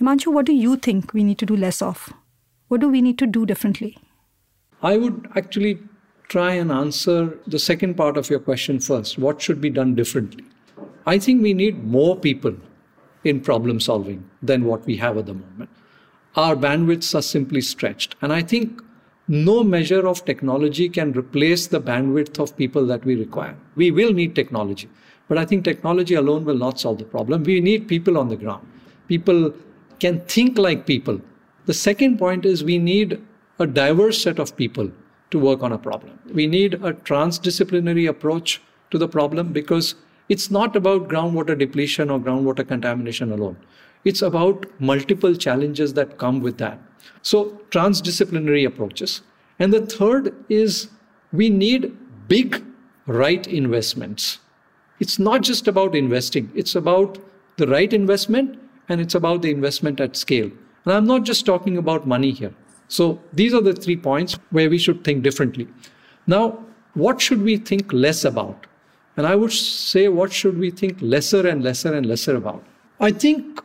Himanshu, 0.00 0.32
what 0.32 0.46
do 0.46 0.54
you 0.54 0.76
think 0.76 1.12
we 1.12 1.22
need 1.22 1.38
to 1.38 1.46
do 1.46 1.54
less 1.54 1.82
of? 1.82 2.10
What 2.68 2.80
do 2.80 2.88
we 2.88 3.02
need 3.02 3.18
to 3.18 3.26
do 3.26 3.44
differently? 3.44 3.98
I 4.82 4.96
would 4.96 5.28
actually 5.36 5.78
try 6.28 6.52
and 6.54 6.72
answer 6.72 7.38
the 7.46 7.58
second 7.58 7.96
part 7.96 8.16
of 8.16 8.30
your 8.30 8.38
question 8.38 8.80
first. 8.80 9.18
What 9.18 9.42
should 9.42 9.60
be 9.60 9.68
done 9.68 9.94
differently? 9.94 10.44
I 11.04 11.18
think 11.18 11.42
we 11.42 11.52
need 11.52 11.84
more 11.84 12.16
people 12.16 12.54
in 13.24 13.40
problem 13.40 13.78
solving 13.78 14.24
than 14.42 14.64
what 14.64 14.86
we 14.86 14.96
have 14.96 15.18
at 15.18 15.26
the 15.26 15.34
moment. 15.34 15.68
Our 16.34 16.56
bandwidths 16.56 17.14
are 17.14 17.22
simply 17.22 17.60
stretched. 17.60 18.16
And 18.22 18.32
I 18.32 18.40
think 18.40 18.80
no 19.28 19.62
measure 19.62 20.08
of 20.08 20.24
technology 20.24 20.88
can 20.88 21.12
replace 21.12 21.66
the 21.66 21.80
bandwidth 21.80 22.38
of 22.38 22.56
people 22.56 22.86
that 22.86 23.04
we 23.04 23.16
require. 23.16 23.56
We 23.76 23.90
will 23.90 24.14
need 24.14 24.34
technology, 24.34 24.88
but 25.28 25.36
I 25.36 25.44
think 25.44 25.64
technology 25.64 26.14
alone 26.14 26.46
will 26.46 26.56
not 26.56 26.80
solve 26.80 26.98
the 26.98 27.04
problem. 27.04 27.42
We 27.42 27.60
need 27.60 27.86
people 27.86 28.16
on 28.16 28.28
the 28.28 28.36
ground, 28.36 28.66
people 29.08 29.52
can 30.00 30.20
think 30.22 30.58
like 30.58 30.86
people. 30.86 31.20
The 31.66 31.74
second 31.74 32.18
point 32.18 32.44
is 32.44 32.64
we 32.64 32.78
need 32.78 33.20
a 33.58 33.66
diverse 33.66 34.22
set 34.22 34.38
of 34.38 34.56
people 34.56 34.90
to 35.30 35.38
work 35.38 35.62
on 35.62 35.72
a 35.72 35.78
problem. 35.78 36.18
We 36.34 36.46
need 36.46 36.74
a 36.74 36.92
transdisciplinary 36.92 38.08
approach 38.08 38.60
to 38.90 38.98
the 38.98 39.08
problem 39.08 39.52
because 39.52 39.94
it's 40.28 40.50
not 40.50 40.76
about 40.76 41.08
groundwater 41.08 41.58
depletion 41.58 42.10
or 42.10 42.18
groundwater 42.18 42.66
contamination 42.66 43.32
alone. 43.32 43.56
It's 44.04 44.22
about 44.22 44.66
multiple 44.80 45.34
challenges 45.34 45.94
that 45.94 46.18
come 46.18 46.40
with 46.40 46.58
that. 46.58 46.78
So, 47.22 47.60
transdisciplinary 47.70 48.66
approaches. 48.66 49.22
And 49.58 49.72
the 49.72 49.84
third 49.84 50.34
is 50.48 50.88
we 51.32 51.50
need 51.50 51.96
big 52.28 52.64
right 53.06 53.46
investments. 53.46 54.38
It's 55.00 55.18
not 55.18 55.42
just 55.42 55.68
about 55.68 55.94
investing, 55.94 56.50
it's 56.54 56.74
about 56.74 57.18
the 57.56 57.66
right 57.66 57.92
investment 57.92 58.58
and 58.90 59.00
it's 59.00 59.14
about 59.14 59.40
the 59.40 59.50
investment 59.50 60.00
at 60.00 60.16
scale. 60.16 60.50
And 60.84 60.94
I'm 60.94 61.06
not 61.06 61.24
just 61.24 61.46
talking 61.46 61.78
about 61.78 62.06
money 62.06 62.32
here. 62.32 62.52
So 62.88 63.20
these 63.32 63.54
are 63.54 63.60
the 63.60 63.72
three 63.72 63.96
points 63.96 64.36
where 64.50 64.68
we 64.68 64.78
should 64.78 65.04
think 65.04 65.22
differently. 65.22 65.68
Now, 66.26 66.58
what 66.94 67.20
should 67.20 67.42
we 67.42 67.56
think 67.56 67.92
less 67.92 68.24
about? 68.24 68.66
And 69.16 69.26
I 69.26 69.36
would 69.36 69.52
say, 69.52 70.08
what 70.08 70.32
should 70.32 70.58
we 70.58 70.70
think 70.70 70.98
lesser 71.00 71.46
and 71.46 71.62
lesser 71.62 71.94
and 71.94 72.04
lesser 72.04 72.36
about? 72.36 72.64
I 72.98 73.12
think 73.12 73.60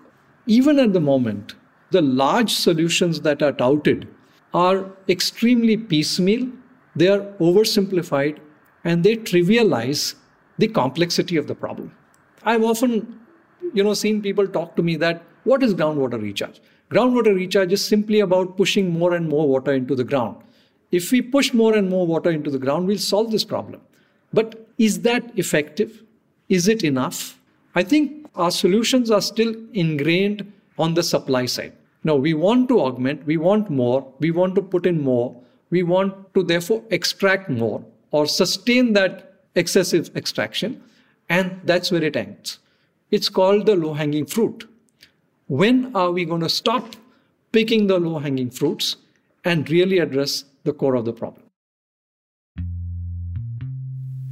even 0.45 0.77
at 0.79 0.93
the 0.93 0.99
moment, 0.99 1.55
the 1.89 2.01
large 2.03 2.51
solutions 2.51 3.21
that 3.21 3.41
are 3.41 3.51
touted 3.51 4.07
are 4.53 4.85
extremely 5.09 5.75
piecemeal, 5.75 6.47
they 6.95 7.07
are 7.07 7.21
oversimplified, 7.39 8.37
and 8.83 9.03
they 9.03 9.15
trivialize 9.17 10.15
the 10.59 10.67
complexity 10.67 11.35
of 11.35 11.47
the 11.47 11.55
problem. 11.55 11.91
I've 12.43 12.63
often 12.63 13.19
you 13.75 13.83
know, 13.83 13.93
seen 13.93 14.21
people 14.21 14.47
talk 14.47 14.75
to 14.75 14.83
me 14.83 14.95
that 14.97 15.23
what 15.43 15.61
is 15.61 15.73
groundwater 15.73 16.21
recharge? 16.21 16.61
Groundwater 16.89 17.35
recharge 17.35 17.73
is 17.73 17.85
simply 17.85 18.19
about 18.21 18.57
pushing 18.57 18.91
more 18.91 19.13
and 19.13 19.27
more 19.27 19.47
water 19.47 19.73
into 19.73 19.95
the 19.95 20.03
ground. 20.03 20.37
If 20.91 21.11
we 21.11 21.21
push 21.21 21.53
more 21.53 21.75
and 21.75 21.89
more 21.89 22.07
water 22.07 22.31
into 22.31 22.49
the 22.49 22.59
ground, 22.59 22.87
we'll 22.87 22.97
solve 22.97 23.31
this 23.31 23.43
problem. 23.43 23.81
But 24.33 24.67
is 24.77 25.01
that 25.01 25.37
effective? 25.37 26.03
Is 26.49 26.67
it 26.67 26.83
enough? 26.83 27.39
I 27.75 27.83
think 27.83 28.29
our 28.35 28.51
solutions 28.51 29.11
are 29.11 29.21
still 29.21 29.53
ingrained 29.73 30.51
on 30.77 30.93
the 30.93 31.03
supply 31.03 31.45
side. 31.45 31.73
No, 32.03 32.15
we 32.15 32.33
want 32.33 32.69
to 32.69 32.79
augment, 32.79 33.25
we 33.25 33.37
want 33.37 33.69
more, 33.69 34.13
we 34.19 34.31
want 34.31 34.55
to 34.55 34.61
put 34.61 34.85
in 34.85 35.01
more, 35.01 35.35
we 35.71 35.83
want 35.83 36.33
to 36.35 36.43
therefore 36.43 36.83
extract 36.91 37.49
more 37.49 37.83
or 38.11 38.27
sustain 38.27 38.93
that 38.93 39.41
excessive 39.55 40.15
extraction, 40.15 40.83
and 41.29 41.59
that's 41.63 41.91
where 41.91 42.03
it 42.03 42.15
ends. 42.15 42.59
It's 43.15 43.29
called 43.29 43.65
the 43.65 43.77
low 43.77 43.93
hanging 43.93 44.25
fruit. 44.25 44.67
When 45.47 45.95
are 45.95 46.11
we 46.11 46.25
going 46.25 46.41
to 46.41 46.49
stop 46.49 46.97
picking 47.53 47.87
the 47.87 47.97
low 47.97 48.19
hanging 48.19 48.49
fruits 48.49 48.97
and 49.45 49.69
really 49.69 49.99
address 49.99 50.43
the 50.65 50.73
core 50.73 50.95
of 50.95 51.05
the 51.05 51.13
problem? 51.13 51.45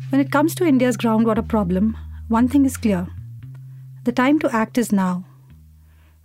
When 0.10 0.20
it 0.20 0.32
comes 0.32 0.54
to 0.56 0.66
India's 0.66 0.98
groundwater 0.98 1.48
problem, 1.48 1.96
one 2.28 2.50
thing 2.50 2.66
is 2.66 2.76
clear 2.76 3.08
the 4.04 4.12
time 4.12 4.38
to 4.40 4.54
act 4.54 4.78
is 4.78 4.92
now. 4.92 5.24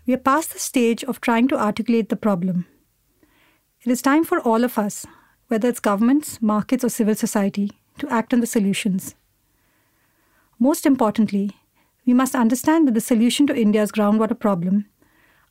We 0.04 0.14
are 0.14 0.24
past 0.30 0.52
the 0.52 0.58
stage 0.58 1.04
of 1.04 1.20
trying 1.20 1.46
to 1.48 1.60
articulate 1.68 2.08
the 2.08 2.16
problem. 2.16 2.66
It 3.84 3.92
is 3.92 4.02
time 4.02 4.24
for 4.24 4.40
all 4.40 4.64
of 4.64 4.78
us, 4.78 5.06
whether 5.46 5.68
it's 5.68 5.78
governments, 5.78 6.42
markets, 6.42 6.82
or 6.82 6.88
civil 6.88 7.14
society, 7.14 7.70
to 7.98 8.08
act 8.10 8.34
on 8.34 8.40
the 8.40 8.48
solutions. 8.48 9.14
Most 10.58 10.86
importantly, 10.86 11.52
we 12.08 12.14
must 12.14 12.34
understand 12.34 12.88
that 12.88 12.94
the 12.94 13.02
solution 13.02 13.46
to 13.46 13.54
India's 13.54 13.92
groundwater 13.92 14.36
problem 14.44 14.86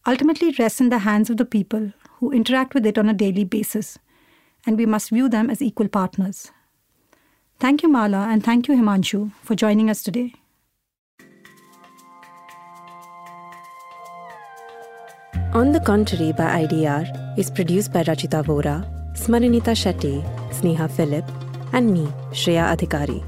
ultimately 0.08 0.56
rests 0.58 0.82
in 0.82 0.90
the 0.90 0.98
hands 1.08 1.30
of 1.30 1.38
the 1.38 1.46
people 1.46 1.94
who 2.14 2.32
interact 2.32 2.74
with 2.74 2.84
it 2.84 2.98
on 2.98 3.08
a 3.08 3.14
daily 3.14 3.44
basis, 3.44 4.00
and 4.66 4.76
we 4.76 4.88
must 4.88 5.12
view 5.12 5.30
them 5.30 5.52
as 5.52 5.62
equal 5.62 5.88
partners. 5.88 6.52
Thank 7.60 7.84
you, 7.84 7.90
Mala, 7.90 8.30
and 8.32 8.44
thank 8.44 8.68
you, 8.68 8.74
Himanshu, 8.74 9.34
for 9.44 9.54
joining 9.54 9.92
us 9.92 10.02
today. 10.02 10.34
On 15.54 15.72
the 15.74 15.84
Contrary 15.86 16.32
by 16.32 16.66
IDR 16.66 17.38
is 17.38 17.52
produced 17.52 17.94
by 17.94 18.02
Rachita 18.02 18.42
Vora, 18.44 18.78
Smarinita 19.16 19.76
Shetty, 19.84 20.24
Sneha 20.50 20.90
Philip, 20.90 21.30
and 21.72 21.94
me, 21.94 22.08
Shreya 22.32 22.76
Adhikari. 22.76 23.22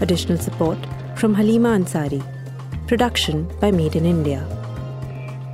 Additional 0.00 0.38
support 0.38 0.78
from 1.14 1.34
Halima 1.34 1.68
Ansari. 1.68 2.37
Production 2.88 3.44
by 3.60 3.70
Maed 3.70 3.96
in 3.96 4.06
India. 4.06 4.42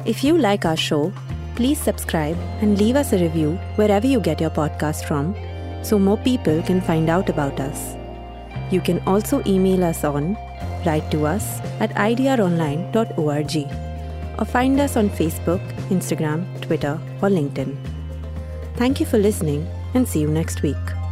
If 0.06 0.22
you 0.22 0.38
like 0.38 0.64
our 0.64 0.76
show, 0.76 1.12
please 1.56 1.80
subscribe 1.80 2.36
and 2.62 2.78
leave 2.78 2.94
us 2.94 3.12
a 3.12 3.18
review 3.18 3.58
wherever 3.74 4.06
you 4.06 4.20
get 4.20 4.40
your 4.40 4.50
podcast 4.50 5.08
from 5.08 5.34
so 5.82 5.98
more 5.98 6.16
people 6.18 6.62
can 6.62 6.80
find 6.80 7.10
out 7.10 7.28
about 7.28 7.58
us. 7.58 7.96
You 8.70 8.80
can 8.80 9.00
also 9.00 9.42
email 9.46 9.82
us 9.82 10.04
on 10.04 10.36
write 10.86 11.10
to 11.10 11.26
us 11.26 11.58
at 11.80 11.90
idronline.org 11.96 13.56
or 14.38 14.44
find 14.44 14.80
us 14.80 14.96
on 14.96 15.10
Facebook, 15.10 15.62
Instagram, 15.88 16.46
Twitter, 16.60 17.00
or 17.20 17.30
LinkedIn. 17.30 17.76
Thank 18.76 19.00
you 19.00 19.06
for 19.06 19.18
listening 19.18 19.66
and 19.94 20.06
see 20.06 20.20
you 20.20 20.28
next 20.28 20.62
week. 20.62 21.03